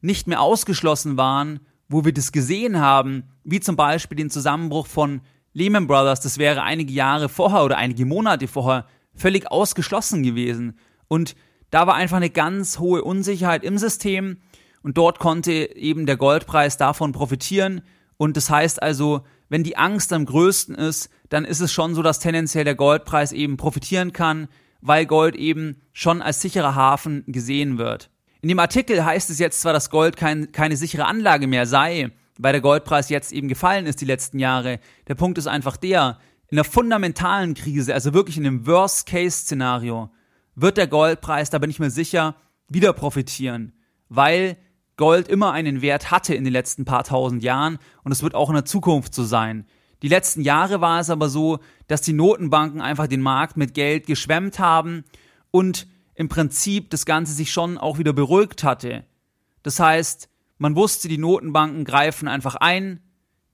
nicht 0.00 0.26
mehr 0.26 0.40
ausgeschlossen 0.40 1.16
waren 1.16 1.60
wo 1.90 2.04
wir 2.04 2.14
das 2.14 2.32
gesehen 2.32 2.78
haben, 2.78 3.24
wie 3.42 3.60
zum 3.60 3.74
Beispiel 3.76 4.16
den 4.16 4.30
Zusammenbruch 4.30 4.86
von 4.86 5.20
Lehman 5.52 5.88
Brothers, 5.88 6.20
das 6.20 6.38
wäre 6.38 6.62
einige 6.62 6.92
Jahre 6.92 7.28
vorher 7.28 7.64
oder 7.64 7.76
einige 7.76 8.06
Monate 8.06 8.46
vorher 8.46 8.86
völlig 9.14 9.50
ausgeschlossen 9.50 10.22
gewesen. 10.22 10.78
Und 11.08 11.34
da 11.70 11.86
war 11.86 11.94
einfach 11.94 12.16
eine 12.16 12.30
ganz 12.30 12.78
hohe 12.78 13.02
Unsicherheit 13.02 13.64
im 13.64 13.78
System 13.78 14.38
und 14.82 14.96
dort 14.96 15.18
konnte 15.18 15.52
eben 15.52 16.06
der 16.06 16.16
Goldpreis 16.16 16.76
davon 16.76 17.12
profitieren. 17.12 17.82
Und 18.16 18.36
das 18.36 18.50
heißt 18.50 18.82
also, 18.82 19.24
wenn 19.48 19.62
die 19.62 19.76
Angst 19.76 20.12
am 20.12 20.24
größten 20.24 20.74
ist, 20.74 21.10
dann 21.28 21.44
ist 21.44 21.60
es 21.60 21.72
schon 21.72 21.94
so, 21.94 22.02
dass 22.02 22.18
tendenziell 22.18 22.64
der 22.64 22.74
Goldpreis 22.74 23.32
eben 23.32 23.56
profitieren 23.56 24.12
kann, 24.12 24.48
weil 24.80 25.06
Gold 25.06 25.36
eben 25.36 25.82
schon 25.92 26.22
als 26.22 26.40
sicherer 26.40 26.74
Hafen 26.74 27.24
gesehen 27.26 27.78
wird. 27.78 28.10
In 28.42 28.48
dem 28.48 28.58
Artikel 28.58 29.04
heißt 29.04 29.28
es 29.28 29.38
jetzt 29.38 29.60
zwar, 29.60 29.72
dass 29.72 29.90
Gold 29.90 30.16
kein, 30.16 30.50
keine 30.52 30.76
sichere 30.76 31.04
Anlage 31.04 31.46
mehr 31.46 31.66
sei, 31.66 32.10
weil 32.38 32.52
der 32.52 32.62
Goldpreis 32.62 33.10
jetzt 33.10 33.32
eben 33.32 33.48
gefallen 33.48 33.86
ist 33.86 34.00
die 34.00 34.06
letzten 34.06 34.38
Jahre. 34.38 34.80
Der 35.08 35.14
Punkt 35.14 35.36
ist 35.36 35.46
einfach 35.46 35.76
der, 35.76 36.18
in 36.50 36.56
der 36.56 36.64
fundamentalen 36.64 37.54
Krise, 37.54 37.94
also 37.94 38.12
wirklich 38.12 38.36
in 38.36 38.44
dem 38.44 38.66
Worst-Case-Szenario, 38.66 40.10
wird 40.56 40.76
der 40.76 40.88
Goldpreis, 40.88 41.50
da 41.50 41.58
bin 41.58 41.70
ich 41.70 41.78
mir 41.78 41.90
sicher, 41.90 42.34
wieder 42.68 42.92
profitieren, 42.92 43.72
weil 44.08 44.56
Gold 44.96 45.28
immer 45.28 45.52
einen 45.52 45.80
Wert 45.80 46.10
hatte 46.10 46.34
in 46.34 46.44
den 46.44 46.52
letzten 46.52 46.84
paar 46.84 47.04
tausend 47.04 47.42
Jahren 47.42 47.78
und 48.02 48.12
es 48.12 48.22
wird 48.22 48.34
auch 48.34 48.50
in 48.50 48.56
der 48.56 48.64
Zukunft 48.64 49.14
so 49.14 49.24
sein. 49.24 49.64
Die 50.02 50.08
letzten 50.08 50.42
Jahre 50.42 50.80
war 50.80 51.00
es 51.00 51.08
aber 51.08 51.28
so, 51.28 51.60
dass 51.86 52.02
die 52.02 52.12
Notenbanken 52.12 52.80
einfach 52.80 53.06
den 53.06 53.22
Markt 53.22 53.56
mit 53.56 53.74
Geld 53.74 54.06
geschwemmt 54.06 54.58
haben 54.58 55.04
und 55.50 55.86
im 56.14 56.28
Prinzip 56.28 56.90
das 56.90 57.06
Ganze 57.06 57.32
sich 57.32 57.52
schon 57.52 57.78
auch 57.78 57.98
wieder 57.98 58.12
beruhigt 58.12 58.64
hatte. 58.64 59.04
Das 59.62 59.78
heißt, 59.78 60.28
man 60.58 60.76
wusste, 60.76 61.08
die 61.08 61.18
Notenbanken 61.18 61.84
greifen 61.84 62.28
einfach 62.28 62.56
ein, 62.56 63.00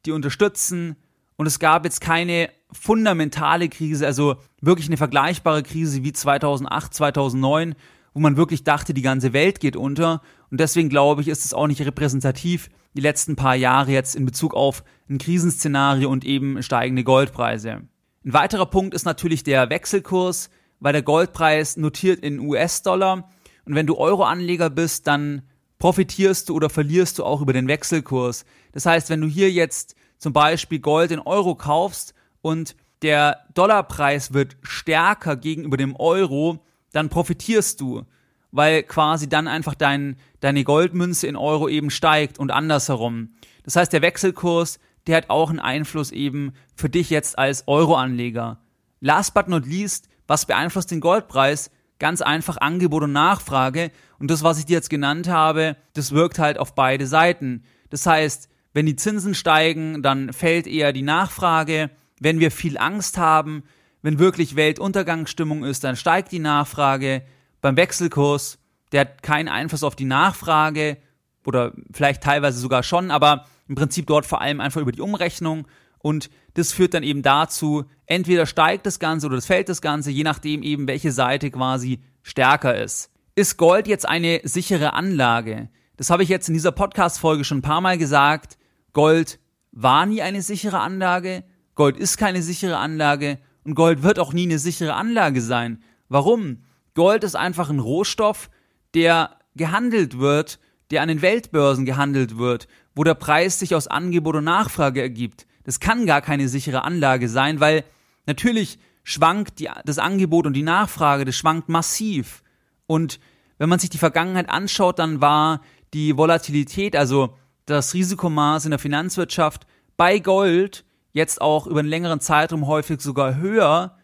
die 0.04 0.12
unterstützen 0.12 0.96
und 1.36 1.46
es 1.46 1.58
gab 1.58 1.84
jetzt 1.84 2.00
keine 2.00 2.50
fundamentale 2.72 3.68
Krise, 3.68 4.06
also 4.06 4.36
wirklich 4.60 4.88
eine 4.88 4.96
vergleichbare 4.96 5.62
Krise 5.62 6.02
wie 6.02 6.12
2008, 6.12 6.94
2009, 6.94 7.74
wo 8.14 8.20
man 8.20 8.36
wirklich 8.36 8.64
dachte, 8.64 8.94
die 8.94 9.02
ganze 9.02 9.32
Welt 9.32 9.60
geht 9.60 9.76
unter. 9.76 10.22
Und 10.50 10.60
deswegen 10.60 10.88
glaube 10.88 11.22
ich, 11.22 11.28
ist 11.28 11.44
es 11.44 11.54
auch 11.54 11.66
nicht 11.66 11.82
repräsentativ, 11.82 12.70
die 12.94 13.02
letzten 13.02 13.36
paar 13.36 13.54
Jahre 13.54 13.92
jetzt 13.92 14.16
in 14.16 14.24
Bezug 14.24 14.54
auf 14.54 14.82
ein 15.08 15.18
Krisenszenario 15.18 16.10
und 16.10 16.24
eben 16.24 16.62
steigende 16.62 17.04
Goldpreise. 17.04 17.82
Ein 18.24 18.32
weiterer 18.32 18.66
Punkt 18.66 18.94
ist 18.94 19.04
natürlich 19.04 19.42
der 19.42 19.70
Wechselkurs 19.70 20.50
weil 20.80 20.92
der 20.92 21.02
Goldpreis 21.02 21.76
notiert 21.76 22.20
in 22.20 22.40
US-Dollar. 22.40 23.30
Und 23.64 23.74
wenn 23.74 23.86
du 23.86 23.96
Euro-Anleger 23.96 24.70
bist, 24.70 25.06
dann 25.06 25.42
profitierst 25.78 26.48
du 26.48 26.54
oder 26.54 26.70
verlierst 26.70 27.18
du 27.18 27.24
auch 27.24 27.40
über 27.40 27.52
den 27.52 27.68
Wechselkurs. 27.68 28.44
Das 28.72 28.86
heißt, 28.86 29.10
wenn 29.10 29.20
du 29.20 29.26
hier 29.26 29.50
jetzt 29.50 29.94
zum 30.18 30.32
Beispiel 30.32 30.78
Gold 30.78 31.10
in 31.10 31.20
Euro 31.20 31.54
kaufst 31.54 32.14
und 32.42 32.76
der 33.02 33.44
Dollarpreis 33.54 34.32
wird 34.32 34.56
stärker 34.62 35.36
gegenüber 35.36 35.76
dem 35.76 35.96
Euro, 35.96 36.64
dann 36.92 37.08
profitierst 37.08 37.80
du, 37.80 38.04
weil 38.52 38.82
quasi 38.82 39.28
dann 39.28 39.48
einfach 39.48 39.74
dein, 39.74 40.16
deine 40.40 40.64
Goldmünze 40.64 41.26
in 41.26 41.36
Euro 41.36 41.68
eben 41.68 41.90
steigt 41.90 42.38
und 42.38 42.50
andersherum. 42.50 43.34
Das 43.64 43.76
heißt, 43.76 43.92
der 43.92 44.02
Wechselkurs, 44.02 44.78
der 45.06 45.16
hat 45.16 45.30
auch 45.30 45.50
einen 45.50 45.60
Einfluss 45.60 46.10
eben 46.10 46.52
für 46.74 46.88
dich 46.88 47.10
jetzt 47.10 47.38
als 47.38 47.68
Euro-Anleger. 47.68 48.60
Last 49.00 49.34
but 49.34 49.48
not 49.48 49.66
least, 49.66 50.08
was 50.26 50.46
beeinflusst 50.46 50.90
den 50.90 51.00
Goldpreis? 51.00 51.70
Ganz 51.98 52.22
einfach 52.22 52.56
Angebot 52.58 53.04
und 53.04 53.12
Nachfrage. 53.12 53.90
Und 54.18 54.30
das, 54.30 54.42
was 54.42 54.58
ich 54.58 54.66
dir 54.66 54.74
jetzt 54.74 54.90
genannt 54.90 55.28
habe, 55.28 55.76
das 55.94 56.12
wirkt 56.12 56.38
halt 56.38 56.58
auf 56.58 56.74
beide 56.74 57.06
Seiten. 57.06 57.64
Das 57.90 58.06
heißt, 58.06 58.48
wenn 58.76 58.84
die 58.84 58.96
Zinsen 58.96 59.34
steigen, 59.34 60.02
dann 60.02 60.34
fällt 60.34 60.66
eher 60.66 60.92
die 60.92 61.00
Nachfrage. 61.00 61.88
Wenn 62.20 62.40
wir 62.40 62.50
viel 62.50 62.76
Angst 62.76 63.16
haben, 63.16 63.62
wenn 64.02 64.18
wirklich 64.18 64.54
Weltuntergangsstimmung 64.54 65.64
ist, 65.64 65.82
dann 65.82 65.96
steigt 65.96 66.30
die 66.30 66.40
Nachfrage. 66.40 67.22
Beim 67.62 67.78
Wechselkurs, 67.78 68.58
der 68.92 69.00
hat 69.00 69.22
keinen 69.22 69.48
Einfluss 69.48 69.82
auf 69.82 69.96
die 69.96 70.04
Nachfrage 70.04 70.98
oder 71.46 71.72
vielleicht 71.90 72.22
teilweise 72.22 72.58
sogar 72.58 72.82
schon, 72.82 73.10
aber 73.10 73.46
im 73.66 73.76
Prinzip 73.76 74.08
dort 74.08 74.26
vor 74.26 74.42
allem 74.42 74.60
einfach 74.60 74.82
über 74.82 74.92
die 74.92 75.00
Umrechnung. 75.00 75.66
Und 75.96 76.28
das 76.52 76.74
führt 76.74 76.92
dann 76.92 77.02
eben 77.02 77.22
dazu, 77.22 77.86
entweder 78.04 78.44
steigt 78.44 78.84
das 78.84 78.98
Ganze 78.98 79.28
oder 79.28 79.36
das 79.36 79.46
fällt 79.46 79.70
das 79.70 79.80
Ganze, 79.80 80.10
je 80.10 80.22
nachdem 80.22 80.62
eben, 80.62 80.86
welche 80.86 81.12
Seite 81.12 81.50
quasi 81.50 82.02
stärker 82.22 82.76
ist. 82.76 83.10
Ist 83.36 83.56
Gold 83.56 83.88
jetzt 83.88 84.06
eine 84.06 84.42
sichere 84.44 84.92
Anlage? 84.92 85.70
Das 85.96 86.10
habe 86.10 86.22
ich 86.22 86.28
jetzt 86.28 86.48
in 86.48 86.54
dieser 86.54 86.72
Podcast-Folge 86.72 87.42
schon 87.42 87.58
ein 87.58 87.62
paar 87.62 87.80
Mal 87.80 87.96
gesagt. 87.96 88.58
Gold 88.96 89.38
war 89.72 90.06
nie 90.06 90.22
eine 90.22 90.40
sichere 90.40 90.80
Anlage. 90.80 91.44
Gold 91.74 91.98
ist 91.98 92.16
keine 92.16 92.42
sichere 92.42 92.78
Anlage. 92.78 93.38
Und 93.64 93.74
Gold 93.74 94.02
wird 94.02 94.18
auch 94.18 94.32
nie 94.32 94.44
eine 94.44 94.58
sichere 94.58 94.94
Anlage 94.94 95.40
sein. 95.40 95.82
Warum? 96.08 96.64
Gold 96.94 97.22
ist 97.22 97.36
einfach 97.36 97.68
ein 97.68 97.78
Rohstoff, 97.78 98.48
der 98.94 99.36
gehandelt 99.54 100.18
wird, 100.18 100.58
der 100.90 101.02
an 101.02 101.08
den 101.08 101.20
Weltbörsen 101.20 101.84
gehandelt 101.84 102.38
wird, 102.38 102.68
wo 102.94 103.04
der 103.04 103.14
Preis 103.14 103.58
sich 103.58 103.74
aus 103.74 103.86
Angebot 103.86 104.36
und 104.36 104.44
Nachfrage 104.44 105.02
ergibt 105.02 105.46
das 105.66 105.80
kann 105.80 106.06
gar 106.06 106.22
keine 106.22 106.48
sichere 106.48 106.84
Anlage 106.84 107.28
sein, 107.28 107.58
weil 107.58 107.84
natürlich 108.24 108.78
schwankt 109.02 109.58
die, 109.58 109.68
das 109.84 109.98
Angebot 109.98 110.46
und 110.46 110.52
die 110.52 110.62
Nachfrage, 110.62 111.24
das 111.24 111.34
schwankt 111.34 111.68
massiv. 111.68 112.44
Und 112.86 113.18
wenn 113.58 113.68
man 113.68 113.80
sich 113.80 113.90
die 113.90 113.98
Vergangenheit 113.98 114.48
anschaut, 114.48 115.00
dann 115.00 115.20
war 115.20 115.60
die 115.92 116.16
Volatilität, 116.16 116.94
also 116.94 117.36
das 117.66 117.94
Risikomaß 117.94 118.64
in 118.64 118.70
der 118.70 118.78
Finanzwirtschaft 118.78 119.66
bei 119.96 120.18
Gold 120.18 120.84
jetzt 121.12 121.40
auch 121.40 121.66
über 121.66 121.80
einen 121.80 121.88
längeren 121.88 122.20
Zeitraum 122.20 122.66
häufig 122.66 123.00
sogar 123.00 123.36
höher 123.36 123.96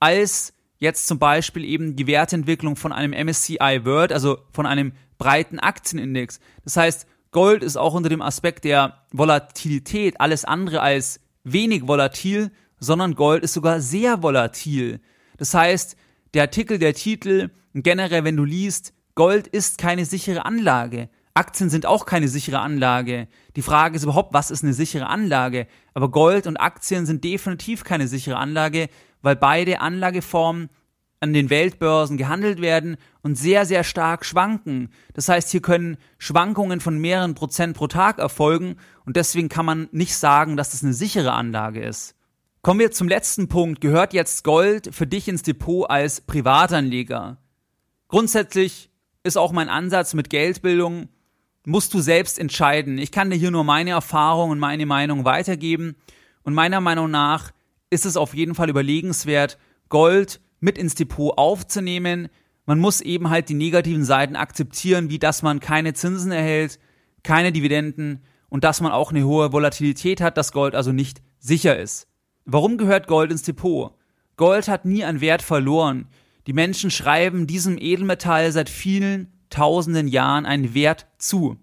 als 0.00 0.52
jetzt 0.78 1.08
zum 1.08 1.18
Beispiel 1.18 1.64
eben 1.64 1.96
die 1.96 2.06
Wertentwicklung 2.06 2.76
von 2.76 2.92
einem 2.92 3.12
MSCI 3.12 3.80
World, 3.84 4.12
also 4.12 4.38
von 4.52 4.66
einem 4.66 4.92
breiten 5.18 5.58
Aktienindex. 5.58 6.38
Das 6.64 6.76
heißt, 6.76 7.06
Gold 7.32 7.62
ist 7.62 7.76
auch 7.76 7.94
unter 7.94 8.08
dem 8.08 8.22
Aspekt 8.22 8.64
der 8.64 9.02
Volatilität 9.12 10.20
alles 10.20 10.44
andere 10.44 10.80
als 10.80 11.20
wenig 11.42 11.86
volatil, 11.88 12.52
sondern 12.78 13.14
Gold 13.14 13.42
ist 13.42 13.54
sogar 13.54 13.80
sehr 13.80 14.22
volatil. 14.22 15.00
Das 15.36 15.52
heißt, 15.52 15.96
der 16.34 16.42
Artikel, 16.42 16.78
der 16.78 16.94
Titel, 16.94 17.50
generell, 17.74 18.24
wenn 18.24 18.36
du 18.36 18.44
liest, 18.44 18.92
Gold 19.14 19.48
ist 19.48 19.78
keine 19.78 20.04
sichere 20.04 20.44
Anlage. 20.44 21.08
Aktien 21.38 21.70
sind 21.70 21.86
auch 21.86 22.04
keine 22.04 22.26
sichere 22.26 22.58
Anlage. 22.58 23.28
Die 23.54 23.62
Frage 23.62 23.94
ist 23.94 24.02
überhaupt, 24.02 24.34
was 24.34 24.50
ist 24.50 24.64
eine 24.64 24.72
sichere 24.72 25.06
Anlage? 25.06 25.68
Aber 25.94 26.10
Gold 26.10 26.48
und 26.48 26.56
Aktien 26.56 27.06
sind 27.06 27.22
definitiv 27.22 27.84
keine 27.84 28.08
sichere 28.08 28.38
Anlage, 28.38 28.88
weil 29.22 29.36
beide 29.36 29.80
Anlageformen 29.80 30.68
an 31.20 31.32
den 31.32 31.48
Weltbörsen 31.48 32.16
gehandelt 32.16 32.60
werden 32.60 32.96
und 33.22 33.36
sehr, 33.36 33.66
sehr 33.66 33.84
stark 33.84 34.24
schwanken. 34.24 34.90
Das 35.14 35.28
heißt, 35.28 35.50
hier 35.52 35.62
können 35.62 35.96
Schwankungen 36.18 36.80
von 36.80 36.98
mehreren 36.98 37.36
Prozent 37.36 37.76
pro 37.76 37.86
Tag 37.86 38.18
erfolgen 38.18 38.74
und 39.04 39.16
deswegen 39.16 39.48
kann 39.48 39.64
man 39.64 39.88
nicht 39.92 40.16
sagen, 40.16 40.56
dass 40.56 40.70
das 40.70 40.82
eine 40.82 40.92
sichere 40.92 41.32
Anlage 41.32 41.80
ist. 41.80 42.16
Kommen 42.62 42.80
wir 42.80 42.90
zum 42.90 43.06
letzten 43.06 43.46
Punkt. 43.46 43.80
Gehört 43.80 44.12
jetzt 44.12 44.42
Gold 44.42 44.92
für 44.92 45.06
dich 45.06 45.28
ins 45.28 45.42
Depot 45.42 45.88
als 45.88 46.20
Privatanleger? 46.20 47.38
Grundsätzlich 48.08 48.90
ist 49.22 49.38
auch 49.38 49.52
mein 49.52 49.68
Ansatz 49.68 50.14
mit 50.14 50.30
Geldbildung, 50.30 51.08
musst 51.68 51.92
du 51.92 52.00
selbst 52.00 52.38
entscheiden. 52.38 52.96
Ich 52.96 53.12
kann 53.12 53.28
dir 53.28 53.36
hier 53.36 53.50
nur 53.50 53.62
meine 53.62 53.90
Erfahrung 53.90 54.50
und 54.50 54.58
meine 54.58 54.86
Meinung 54.86 55.26
weitergeben. 55.26 55.96
Und 56.42 56.54
meiner 56.54 56.80
Meinung 56.80 57.10
nach 57.10 57.52
ist 57.90 58.06
es 58.06 58.16
auf 58.16 58.34
jeden 58.34 58.54
Fall 58.54 58.70
überlegenswert, 58.70 59.58
Gold 59.90 60.40
mit 60.60 60.78
ins 60.78 60.94
Depot 60.94 61.36
aufzunehmen. 61.36 62.28
Man 62.64 62.78
muss 62.78 63.02
eben 63.02 63.28
halt 63.28 63.50
die 63.50 63.54
negativen 63.54 64.04
Seiten 64.04 64.34
akzeptieren, 64.34 65.10
wie 65.10 65.18
dass 65.18 65.42
man 65.42 65.60
keine 65.60 65.92
Zinsen 65.92 66.32
erhält, 66.32 66.78
keine 67.22 67.52
Dividenden 67.52 68.22
und 68.48 68.64
dass 68.64 68.80
man 68.80 68.92
auch 68.92 69.10
eine 69.10 69.26
hohe 69.26 69.52
Volatilität 69.52 70.22
hat, 70.22 70.38
dass 70.38 70.52
Gold 70.52 70.74
also 70.74 70.92
nicht 70.92 71.20
sicher 71.38 71.78
ist. 71.78 72.08
Warum 72.46 72.78
gehört 72.78 73.06
Gold 73.08 73.30
ins 73.30 73.42
Depot? 73.42 73.92
Gold 74.36 74.68
hat 74.68 74.86
nie 74.86 75.04
an 75.04 75.20
Wert 75.20 75.42
verloren. 75.42 76.08
Die 76.46 76.54
Menschen 76.54 76.90
schreiben 76.90 77.46
diesem 77.46 77.76
Edelmetall 77.76 78.52
seit 78.52 78.70
vielen 78.70 79.37
tausenden 79.50 80.08
Jahren 80.08 80.46
einen 80.46 80.74
Wert 80.74 81.06
zu. 81.18 81.56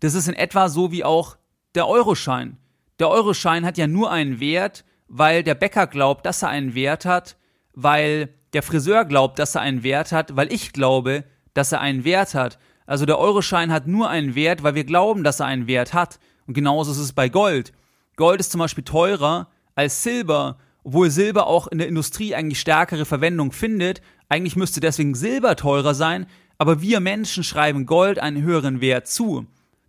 Das 0.00 0.14
ist 0.14 0.28
in 0.28 0.34
etwa 0.34 0.68
so 0.68 0.92
wie 0.92 1.04
auch 1.04 1.36
der 1.74 1.88
Euroschein. 1.88 2.58
Der 2.98 3.08
Euroschein 3.08 3.64
hat 3.64 3.78
ja 3.78 3.86
nur 3.86 4.10
einen 4.10 4.40
Wert, 4.40 4.84
weil 5.08 5.42
der 5.42 5.54
Bäcker 5.54 5.86
glaubt, 5.86 6.26
dass 6.26 6.42
er 6.42 6.48
einen 6.48 6.74
Wert 6.74 7.04
hat, 7.04 7.36
weil 7.74 8.30
der 8.52 8.62
Friseur 8.62 9.04
glaubt, 9.04 9.38
dass 9.38 9.54
er 9.54 9.60
einen 9.60 9.82
Wert 9.82 10.12
hat, 10.12 10.36
weil 10.36 10.52
ich 10.52 10.72
glaube, 10.72 11.24
dass 11.54 11.72
er 11.72 11.80
einen 11.80 12.04
Wert 12.04 12.34
hat. 12.34 12.58
Also 12.86 13.06
der 13.06 13.18
Euroschein 13.18 13.72
hat 13.72 13.86
nur 13.86 14.08
einen 14.08 14.34
Wert, 14.34 14.62
weil 14.62 14.74
wir 14.74 14.84
glauben, 14.84 15.22
dass 15.22 15.40
er 15.40 15.46
einen 15.46 15.66
Wert 15.66 15.94
hat. 15.94 16.18
Und 16.46 16.54
genauso 16.54 16.90
ist 16.90 16.98
es 16.98 17.12
bei 17.12 17.28
Gold. 17.28 17.72
Gold 18.16 18.40
ist 18.40 18.50
zum 18.50 18.58
Beispiel 18.58 18.84
teurer 18.84 19.48
als 19.74 20.02
Silber, 20.02 20.58
obwohl 20.82 21.10
Silber 21.10 21.46
auch 21.46 21.68
in 21.68 21.78
der 21.78 21.88
Industrie 21.88 22.34
eigentlich 22.34 22.60
stärkere 22.60 23.04
Verwendung 23.04 23.52
findet. 23.52 24.02
Eigentlich 24.28 24.56
müsste 24.56 24.80
deswegen 24.80 25.14
Silber 25.14 25.56
teurer 25.56 25.94
sein, 25.94 26.26
aber 26.60 26.82
wir 26.82 27.00
Menschen 27.00 27.42
schreiben 27.42 27.86
Gold 27.86 28.18
einen 28.18 28.42
höheren 28.42 28.82
Wert 28.82 29.08
zu. 29.08 29.46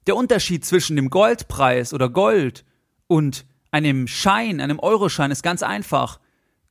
Der 0.08 0.16
Unterschied 0.16 0.64
zwischen 0.64 0.96
dem 0.96 1.10
Goldpreis 1.10 1.94
oder 1.94 2.08
Gold 2.08 2.64
und 3.08 3.46
einem 3.72 4.08
Schein, 4.08 4.62
einem 4.62 4.80
Euroschein 4.80 5.32
ist 5.32 5.44
ganz 5.44 5.64
einfach. 5.64 6.22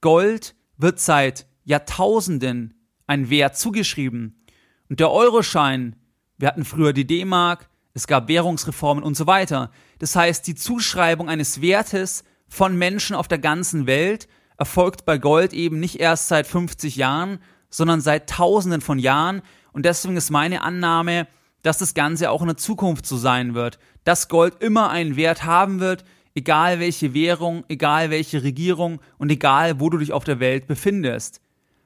Gold 0.00 0.54
wird 0.78 1.00
seit 1.00 1.46
Jahrtausenden 1.64 2.72
ein 3.06 3.28
Wert 3.28 3.58
zugeschrieben. 3.58 4.42
Und 4.88 5.00
der 5.00 5.10
Euroschein, 5.10 5.96
wir 6.38 6.48
hatten 6.48 6.64
früher 6.64 6.94
die 6.94 7.06
D-Mark, 7.06 7.68
es 7.92 8.06
gab 8.06 8.26
Währungsreformen 8.28 9.04
und 9.04 9.18
so 9.18 9.26
weiter. 9.26 9.70
Das 9.98 10.16
heißt, 10.16 10.46
die 10.46 10.54
Zuschreibung 10.54 11.28
eines 11.28 11.60
Wertes 11.60 12.24
von 12.48 12.74
Menschen 12.74 13.14
auf 13.14 13.28
der 13.28 13.38
ganzen 13.38 13.86
Welt 13.86 14.28
erfolgt 14.56 15.04
bei 15.04 15.18
Gold 15.18 15.52
eben 15.52 15.78
nicht 15.78 16.00
erst 16.00 16.28
seit 16.28 16.46
50 16.46 16.96
Jahren, 16.96 17.38
sondern 17.68 18.00
seit 18.00 18.30
Tausenden 18.30 18.80
von 18.80 18.98
Jahren. 18.98 19.42
Und 19.72 19.84
deswegen 19.84 20.16
ist 20.16 20.30
meine 20.30 20.62
Annahme, 20.62 21.26
dass 21.62 21.78
das 21.78 21.94
Ganze 21.94 22.30
auch 22.30 22.40
in 22.40 22.48
der 22.48 22.56
Zukunft 22.56 23.06
so 23.06 23.16
sein 23.16 23.54
wird, 23.54 23.78
dass 24.04 24.28
Gold 24.28 24.62
immer 24.62 24.90
einen 24.90 25.16
Wert 25.16 25.44
haben 25.44 25.80
wird, 25.80 26.04
egal 26.34 26.80
welche 26.80 27.12
Währung, 27.12 27.64
egal 27.68 28.10
welche 28.10 28.42
Regierung 28.42 29.00
und 29.18 29.30
egal 29.30 29.80
wo 29.80 29.90
du 29.90 29.98
dich 29.98 30.12
auf 30.12 30.24
der 30.24 30.40
Welt 30.40 30.66
befindest. 30.66 31.40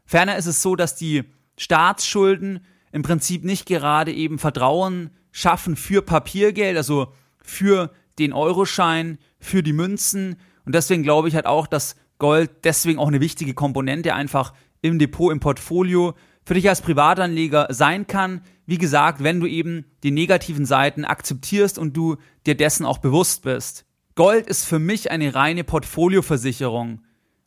Ferner 0.06 0.36
ist 0.36 0.46
es 0.46 0.62
so, 0.62 0.76
dass 0.76 0.96
die 0.96 1.24
Staatsschulden 1.56 2.64
im 2.92 3.02
Prinzip 3.02 3.44
nicht 3.44 3.66
gerade 3.66 4.12
eben 4.12 4.38
Vertrauen 4.38 5.10
schaffen 5.32 5.76
für 5.76 6.02
Papiergeld, 6.02 6.76
also 6.76 7.12
für 7.42 7.92
den 8.18 8.32
Euroschein, 8.32 9.18
für 9.38 9.62
die 9.62 9.72
Münzen. 9.72 10.36
Und 10.64 10.74
deswegen 10.74 11.02
glaube 11.02 11.28
ich 11.28 11.34
halt 11.34 11.46
auch, 11.46 11.66
dass 11.66 11.96
Gold 12.18 12.50
deswegen 12.64 12.98
auch 12.98 13.08
eine 13.08 13.20
wichtige 13.20 13.54
Komponente 13.54 14.14
einfach 14.14 14.52
im 14.80 14.98
Depot, 14.98 15.32
im 15.32 15.40
Portfolio 15.40 16.14
für 16.44 16.54
dich 16.54 16.68
als 16.68 16.82
Privatanleger 16.82 17.68
sein 17.70 18.06
kann. 18.06 18.42
Wie 18.66 18.78
gesagt, 18.78 19.22
wenn 19.22 19.40
du 19.40 19.46
eben 19.46 19.84
die 20.02 20.10
negativen 20.10 20.66
Seiten 20.66 21.04
akzeptierst 21.04 21.78
und 21.78 21.96
du 21.96 22.16
dir 22.46 22.56
dessen 22.56 22.86
auch 22.86 22.98
bewusst 22.98 23.42
bist. 23.42 23.86
Gold 24.14 24.46
ist 24.46 24.64
für 24.64 24.78
mich 24.78 25.10
eine 25.10 25.34
reine 25.34 25.64
Portfolioversicherung. 25.64 27.00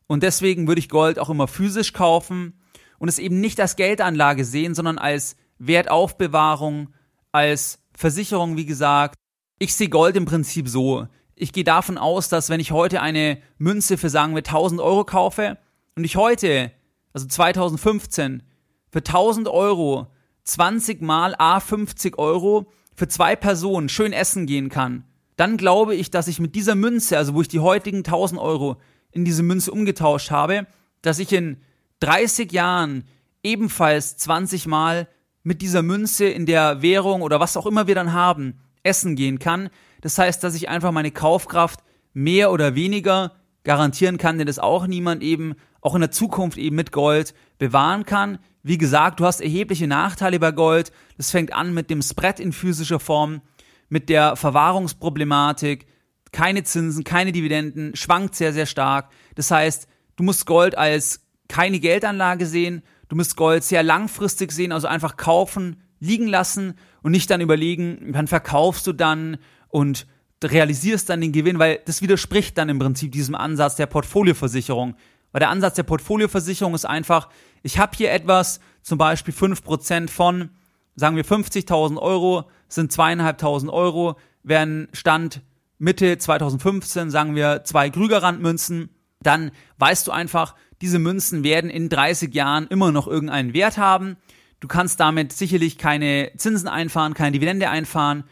Und 0.08 0.24
deswegen 0.24 0.68
würde 0.68 0.80
ich 0.80 0.90
Gold 0.90 1.20
auch 1.20 1.30
immer 1.30 1.48
physisch 1.48 1.94
kaufen 1.94 2.54
und 3.00 3.08
es 3.08 3.20
eben 3.20 3.40
nicht 3.40 3.60
als 3.60 3.76
Geldanlage 3.76 4.46
sehen, 4.46 4.74
sondern 4.74 4.98
als 4.98 5.36
Wertaufbewahrung, 5.60 6.90
als 7.32 7.80
Versicherung, 7.94 8.58
wie 8.58 8.66
gesagt. 8.66 9.16
Ich 9.60 9.76
sehe 9.76 9.90
Gold 9.90 10.16
im 10.16 10.26
Prinzip 10.26 10.70
so. 10.70 11.08
Ich 11.36 11.54
gehe 11.54 11.64
davon 11.64 11.98
aus, 11.98 12.30
dass 12.30 12.50
wenn 12.50 12.60
ich 12.60 12.72
heute 12.72 13.02
eine 13.02 13.40
Münze 13.58 13.98
für 13.98 14.10
sagen 14.10 14.34
wir 14.34 14.40
1000 14.40 14.82
Euro 14.82 15.04
kaufe 15.04 15.58
und 15.96 16.04
ich 16.04 16.16
heute, 16.16 16.72
also 17.14 17.28
2015, 17.28 18.44
für 18.90 19.00
1000 19.00 19.48
Euro 19.48 20.08
20 20.44 21.02
mal 21.02 21.36
A 21.38 21.60
50 21.60 22.18
Euro 22.18 22.72
für 22.96 23.08
zwei 23.08 23.36
Personen 23.36 23.90
schön 23.90 24.14
essen 24.14 24.48
gehen 24.48 24.70
kann, 24.70 25.04
dann 25.36 25.58
glaube 25.58 25.94
ich, 25.94 26.10
dass 26.10 26.28
ich 26.28 26.40
mit 26.40 26.56
dieser 26.56 26.76
Münze, 26.76 27.18
also 27.18 27.36
wo 27.36 27.42
ich 27.42 27.48
die 27.48 27.60
heutigen 27.60 27.98
1000 27.98 28.42
Euro 28.42 28.78
in 29.12 29.26
diese 29.26 29.44
Münze 29.44 29.72
umgetauscht 29.72 30.32
habe, 30.32 30.66
dass 31.02 31.20
ich 31.20 31.32
in 31.32 31.58
30 32.00 32.52
Jahren 32.52 33.04
ebenfalls 33.44 34.18
20 34.18 34.68
Mal 34.68 35.08
mit 35.44 35.62
dieser 35.62 35.84
Münze 35.84 36.26
in 36.26 36.46
der 36.46 36.82
Währung 36.82 37.22
oder 37.22 37.40
was 37.40 37.56
auch 37.56 37.66
immer 37.66 37.88
wir 37.88 37.96
dann 37.96 38.14
haben, 38.14 38.60
essen 38.84 39.16
gehen 39.16 39.40
kann. 39.40 39.70
Das 40.02 40.18
heißt, 40.18 40.44
dass 40.44 40.56
ich 40.56 40.70
einfach 40.70 40.92
meine 40.92 41.12
Kaufkraft 41.12 41.82
mehr 42.14 42.52
oder 42.52 42.76
weniger 42.76 43.34
garantieren 43.64 44.18
kann, 44.18 44.38
denn 44.38 44.48
das 44.48 44.60
auch 44.60 44.88
niemand 44.88 45.22
eben 45.22 45.56
auch 45.82 45.96
in 45.96 46.02
der 46.02 46.12
Zukunft 46.12 46.58
eben 46.58 46.76
mit 46.76 46.92
Gold 46.92 47.34
bewahren 47.60 48.06
kann. 48.06 48.40
Wie 48.68 48.78
gesagt, 48.78 49.22
du 49.22 49.26
hast 49.26 49.40
erhebliche 49.40 49.88
Nachteile 49.88 50.40
bei 50.40 50.52
Gold. 50.52 50.92
Das 51.16 51.32
fängt 51.32 51.54
an 51.54 51.74
mit 51.74 51.90
dem 51.90 52.02
Spread 52.02 52.42
in 52.42 52.52
physischer 52.52 53.00
Form, 53.00 53.40
mit 53.88 54.10
der 54.10 54.36
Verwahrungsproblematik, 54.36 55.86
keine 56.34 56.66
Zinsen, 56.66 57.06
keine 57.06 57.32
Dividenden, 57.32 57.96
schwankt 57.96 58.36
sehr, 58.36 58.52
sehr 58.52 58.66
stark. 58.66 59.10
Das 59.36 59.52
heißt, 59.52 59.88
du 60.18 60.24
musst 60.24 60.46
Gold 60.46 60.78
als 60.78 61.22
keine 61.48 61.80
Geldanlage 61.80 62.46
sehen, 62.46 62.84
du 63.08 63.16
musst 63.16 63.38
Gold 63.38 63.64
sehr 63.64 63.84
langfristig 63.84 64.52
sehen, 64.52 64.74
also 64.74 64.90
einfach 64.90 65.16
kaufen, 65.16 65.82
liegen 66.02 66.28
lassen 66.28 66.74
und 67.02 67.14
nicht 67.14 67.30
dann 67.30 67.40
überlegen, 67.40 68.10
wann 68.10 68.28
verkaufst 68.28 68.86
du 68.86 68.92
dann 68.92 69.38
und 69.70 70.08
realisierst 70.44 71.10
dann 71.10 71.22
den 71.22 71.32
Gewinn, 71.32 71.58
weil 71.58 71.80
das 71.86 72.02
widerspricht 72.02 72.58
dann 72.58 72.68
im 72.68 72.80
Prinzip 72.80 73.14
diesem 73.14 73.34
Ansatz 73.34 73.78
der 73.78 73.86
Portfolioversicherung. 73.86 74.98
Weil 75.38 75.42
der 75.42 75.50
Ansatz 75.52 75.76
der 75.76 75.84
Portfolioversicherung 75.84 76.74
ist 76.74 76.86
einfach, 76.86 77.30
ich 77.62 77.78
habe 77.78 77.96
hier 77.96 78.12
etwas, 78.12 78.60
zum 78.82 78.98
Beispiel 78.98 79.36
5% 79.36 80.10
von, 80.10 80.50
sagen 80.96 81.16
wir 81.16 81.24
50.000 81.24 82.00
Euro, 82.02 82.50
sind 82.70 82.92
zweieinhalbtausend 82.92 83.72
Euro, 83.72 84.16
werden 84.42 84.88
Stand 84.94 85.44
Mitte 85.78 86.18
2015, 86.18 87.12
sagen 87.12 87.36
wir 87.36 87.64
zwei 87.66 87.92
Krügerrandmünzen, 87.92 88.90
dann 89.22 89.52
weißt 89.78 90.08
du 90.08 90.12
einfach, 90.12 90.56
diese 90.82 90.98
Münzen 90.98 91.44
werden 91.44 91.70
in 91.70 91.90
30 91.90 92.34
Jahren 92.34 92.66
immer 92.66 92.92
noch 92.92 93.06
irgendeinen 93.06 93.54
Wert 93.54 93.78
haben. 93.78 94.18
Du 94.60 94.68
kannst 94.68 95.00
damit 95.00 95.34
sicherlich 95.34 95.78
keine 95.78 96.32
Zinsen 96.38 96.68
einfahren, 96.68 97.14
keine 97.14 97.34
Dividende 97.34 97.70
einfahren, 97.70 98.24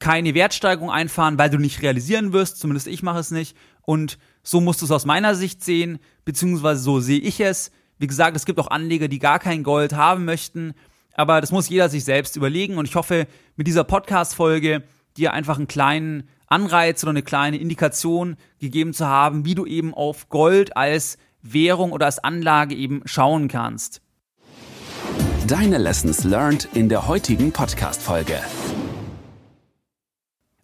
keine 0.00 0.34
Wertsteigerung 0.34 0.90
einfahren, 0.90 1.38
weil 1.38 1.48
du 1.48 1.56
nicht 1.56 1.80
realisieren 1.80 2.34
wirst, 2.34 2.60
zumindest 2.60 2.88
ich 2.88 3.02
mache 3.02 3.20
es 3.20 3.30
nicht. 3.30 3.56
Und 3.84 4.18
so 4.42 4.60
musst 4.60 4.80
du 4.80 4.86
es 4.86 4.90
aus 4.90 5.04
meiner 5.04 5.34
Sicht 5.34 5.62
sehen, 5.64 5.98
beziehungsweise 6.24 6.80
so 6.80 7.00
sehe 7.00 7.20
ich 7.20 7.40
es. 7.40 7.70
Wie 7.98 8.06
gesagt, 8.06 8.36
es 8.36 8.44
gibt 8.44 8.58
auch 8.58 8.70
Anleger, 8.70 9.08
die 9.08 9.18
gar 9.18 9.38
kein 9.38 9.62
Gold 9.62 9.92
haben 9.92 10.24
möchten, 10.24 10.74
aber 11.14 11.40
das 11.40 11.52
muss 11.52 11.68
jeder 11.68 11.88
sich 11.88 12.04
selbst 12.04 12.36
überlegen. 12.36 12.78
Und 12.78 12.88
ich 12.88 12.96
hoffe, 12.96 13.26
mit 13.56 13.66
dieser 13.66 13.84
Podcast-Folge 13.84 14.82
dir 15.16 15.32
einfach 15.32 15.56
einen 15.56 15.68
kleinen 15.68 16.28
Anreiz 16.46 17.02
oder 17.02 17.10
eine 17.10 17.22
kleine 17.22 17.58
Indikation 17.58 18.36
gegeben 18.60 18.92
zu 18.92 19.06
haben, 19.06 19.44
wie 19.44 19.54
du 19.54 19.66
eben 19.66 19.94
auf 19.94 20.28
Gold 20.28 20.76
als 20.76 21.18
Währung 21.42 21.92
oder 21.92 22.06
als 22.06 22.18
Anlage 22.18 22.74
eben 22.74 23.02
schauen 23.04 23.48
kannst. 23.48 24.00
Deine 25.46 25.78
Lessons 25.78 26.24
learned 26.24 26.68
in 26.72 26.88
der 26.88 27.06
heutigen 27.08 27.52
Podcast-Folge. 27.52 28.40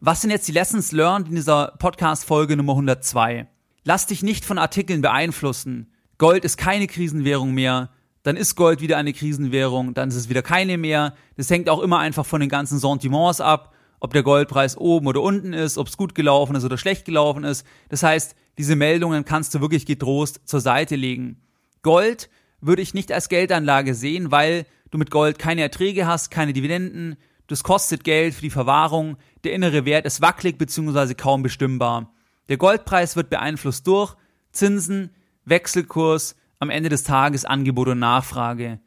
Was 0.00 0.20
sind 0.20 0.30
jetzt 0.30 0.46
die 0.46 0.52
Lessons 0.52 0.92
learned 0.92 1.28
in 1.28 1.34
dieser 1.34 1.74
Podcast-Folge 1.76 2.56
Nummer 2.56 2.74
102? 2.74 3.48
Lass 3.82 4.06
dich 4.06 4.22
nicht 4.22 4.44
von 4.44 4.56
Artikeln 4.56 5.00
beeinflussen. 5.00 5.92
Gold 6.18 6.44
ist 6.44 6.56
keine 6.56 6.86
Krisenwährung 6.86 7.52
mehr. 7.52 7.90
Dann 8.22 8.36
ist 8.36 8.54
Gold 8.54 8.80
wieder 8.80 8.96
eine 8.96 9.12
Krisenwährung. 9.12 9.94
Dann 9.94 10.10
ist 10.10 10.14
es 10.14 10.28
wieder 10.28 10.42
keine 10.42 10.78
mehr. 10.78 11.14
Das 11.36 11.50
hängt 11.50 11.68
auch 11.68 11.80
immer 11.80 11.98
einfach 11.98 12.24
von 12.24 12.40
den 12.40 12.48
ganzen 12.48 12.78
Sentiments 12.78 13.40
ab. 13.40 13.74
Ob 13.98 14.12
der 14.12 14.22
Goldpreis 14.22 14.76
oben 14.76 15.08
oder 15.08 15.20
unten 15.20 15.52
ist, 15.52 15.78
ob 15.78 15.88
es 15.88 15.96
gut 15.96 16.14
gelaufen 16.14 16.54
ist 16.54 16.64
oder 16.64 16.78
schlecht 16.78 17.04
gelaufen 17.04 17.42
ist. 17.42 17.66
Das 17.88 18.04
heißt, 18.04 18.36
diese 18.56 18.76
Meldungen 18.76 19.24
kannst 19.24 19.52
du 19.56 19.60
wirklich 19.60 19.84
getrost 19.84 20.42
zur 20.44 20.60
Seite 20.60 20.94
legen. 20.94 21.42
Gold 21.82 22.30
würde 22.60 22.82
ich 22.82 22.94
nicht 22.94 23.10
als 23.10 23.28
Geldanlage 23.28 23.96
sehen, 23.96 24.30
weil 24.30 24.64
du 24.92 24.98
mit 24.98 25.10
Gold 25.10 25.40
keine 25.40 25.62
Erträge 25.62 26.06
hast, 26.06 26.30
keine 26.30 26.52
Dividenden, 26.52 27.16
das 27.48 27.64
kostet 27.64 28.04
Geld 28.04 28.34
für 28.34 28.42
die 28.42 28.50
Verwahrung, 28.50 29.16
der 29.42 29.52
innere 29.52 29.84
Wert 29.84 30.06
ist 30.06 30.20
wackelig 30.20 30.58
bzw. 30.58 31.14
kaum 31.14 31.42
bestimmbar. 31.42 32.12
Der 32.48 32.56
Goldpreis 32.56 33.16
wird 33.16 33.30
beeinflusst 33.30 33.86
durch 33.86 34.14
Zinsen, 34.52 35.10
Wechselkurs, 35.44 36.36
am 36.60 36.70
Ende 36.70 36.88
des 36.88 37.04
Tages 37.04 37.44
Angebot 37.44 37.88
und 37.88 37.98
Nachfrage. 37.98 38.80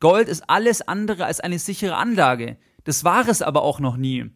Gold 0.00 0.28
ist 0.28 0.48
alles 0.48 0.82
andere 0.82 1.24
als 1.24 1.40
eine 1.40 1.58
sichere 1.58 1.96
Anlage. 1.96 2.56
Das 2.84 3.04
war 3.04 3.28
es 3.28 3.42
aber 3.42 3.62
auch 3.62 3.80
noch 3.80 3.96
nie. 3.96 4.30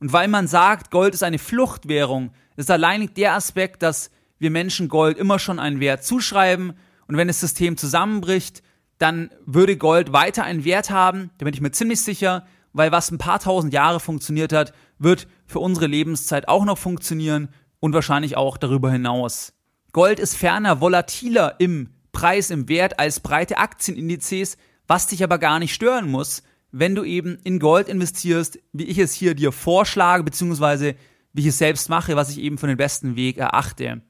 Und 0.00 0.12
weil 0.12 0.28
man 0.28 0.48
sagt, 0.48 0.90
Gold 0.90 1.14
ist 1.14 1.22
eine 1.22 1.38
Fluchtwährung, 1.38 2.32
ist 2.56 2.70
alleinig 2.70 3.14
der 3.14 3.34
Aspekt, 3.34 3.82
dass 3.82 4.10
wir 4.38 4.50
Menschen 4.50 4.88
Gold 4.88 5.18
immer 5.18 5.38
schon 5.38 5.58
einen 5.58 5.78
Wert 5.78 6.04
zuschreiben 6.04 6.72
und 7.06 7.16
wenn 7.16 7.28
das 7.28 7.40
System 7.40 7.76
zusammenbricht, 7.76 8.62
dann 8.98 9.30
würde 9.46 9.76
Gold 9.76 10.12
weiter 10.12 10.44
einen 10.44 10.64
Wert 10.64 10.90
haben, 10.90 11.30
da 11.38 11.44
bin 11.44 11.54
ich 11.54 11.60
mir 11.60 11.72
ziemlich 11.72 12.00
sicher, 12.00 12.46
weil 12.72 12.92
was 12.92 13.10
ein 13.10 13.18
paar 13.18 13.38
tausend 13.38 13.72
Jahre 13.72 14.00
funktioniert 14.00 14.52
hat, 14.52 14.72
wird 14.98 15.28
für 15.46 15.58
unsere 15.58 15.86
Lebenszeit 15.86 16.48
auch 16.48 16.64
noch 16.64 16.78
funktionieren 16.78 17.48
und 17.80 17.94
wahrscheinlich 17.94 18.36
auch 18.36 18.56
darüber 18.56 18.90
hinaus. 18.90 19.52
Gold 19.92 20.18
ist 20.18 20.36
ferner 20.36 20.80
volatiler 20.80 21.56
im 21.58 21.90
Preis, 22.12 22.50
im 22.50 22.68
Wert 22.68 22.98
als 22.98 23.20
breite 23.20 23.58
Aktienindizes, 23.58 24.56
was 24.86 25.06
dich 25.06 25.22
aber 25.24 25.38
gar 25.38 25.58
nicht 25.58 25.74
stören 25.74 26.10
muss, 26.10 26.42
wenn 26.70 26.94
du 26.94 27.04
eben 27.04 27.38
in 27.44 27.58
Gold 27.58 27.88
investierst, 27.88 28.58
wie 28.72 28.84
ich 28.84 28.98
es 28.98 29.12
hier 29.12 29.34
dir 29.34 29.52
vorschlage, 29.52 30.24
beziehungsweise 30.24 30.94
wie 31.32 31.42
ich 31.42 31.48
es 31.48 31.58
selbst 31.58 31.88
mache, 31.88 32.16
was 32.16 32.30
ich 32.30 32.38
eben 32.38 32.58
für 32.58 32.66
den 32.66 32.76
besten 32.76 33.16
Weg 33.16 33.38
erachte. 33.38 34.02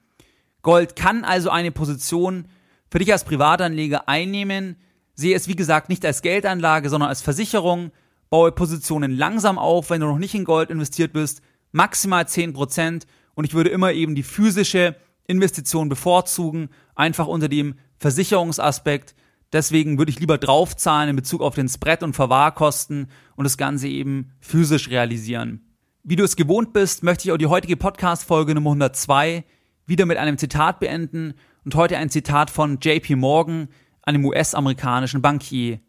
Gold 0.62 0.94
kann 0.96 1.24
also 1.24 1.50
eine 1.50 1.72
Position 1.72 2.46
für 2.90 2.98
dich 2.98 3.12
als 3.12 3.24
Privatanleger 3.24 4.08
einnehmen. 4.08 4.76
Sehe 5.14 5.36
es 5.36 5.48
wie 5.48 5.56
gesagt 5.56 5.88
nicht 5.88 6.04
als 6.04 6.22
Geldanlage, 6.22 6.88
sondern 6.88 7.08
als 7.08 7.22
Versicherung. 7.22 7.90
Baue 8.32 8.50
Positionen 8.50 9.10
langsam 9.10 9.58
auf, 9.58 9.90
wenn 9.90 10.00
du 10.00 10.06
noch 10.06 10.16
nicht 10.16 10.34
in 10.34 10.46
Gold 10.46 10.70
investiert 10.70 11.12
bist. 11.12 11.42
Maximal 11.70 12.24
10% 12.24 13.02
und 13.34 13.44
ich 13.44 13.52
würde 13.52 13.68
immer 13.68 13.92
eben 13.92 14.14
die 14.14 14.22
physische 14.22 14.96
Investition 15.26 15.90
bevorzugen, 15.90 16.70
einfach 16.94 17.26
unter 17.26 17.50
dem 17.50 17.74
Versicherungsaspekt. 17.98 19.14
Deswegen 19.52 19.98
würde 19.98 20.12
ich 20.12 20.18
lieber 20.18 20.38
draufzahlen 20.38 21.10
in 21.10 21.16
Bezug 21.16 21.42
auf 21.42 21.56
den 21.56 21.68
Spread 21.68 22.02
und 22.02 22.14
Verwahrkosten 22.14 23.08
und 23.36 23.44
das 23.44 23.58
Ganze 23.58 23.88
eben 23.88 24.32
physisch 24.40 24.88
realisieren. 24.88 25.66
Wie 26.02 26.16
du 26.16 26.24
es 26.24 26.34
gewohnt 26.34 26.72
bist, 26.72 27.02
möchte 27.02 27.28
ich 27.28 27.32
auch 27.32 27.36
die 27.36 27.48
heutige 27.48 27.76
Podcast-Folge 27.76 28.54
Nummer 28.54 28.70
102 28.70 29.44
wieder 29.84 30.06
mit 30.06 30.16
einem 30.16 30.38
Zitat 30.38 30.80
beenden 30.80 31.34
und 31.66 31.74
heute 31.74 31.98
ein 31.98 32.08
Zitat 32.08 32.48
von 32.48 32.78
JP 32.80 33.14
Morgan, 33.16 33.68
einem 34.00 34.24
US-amerikanischen 34.24 35.20
Bankier. 35.20 35.80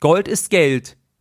Gold 0.00 0.26
ist 0.26 0.48
Geld 0.48 0.96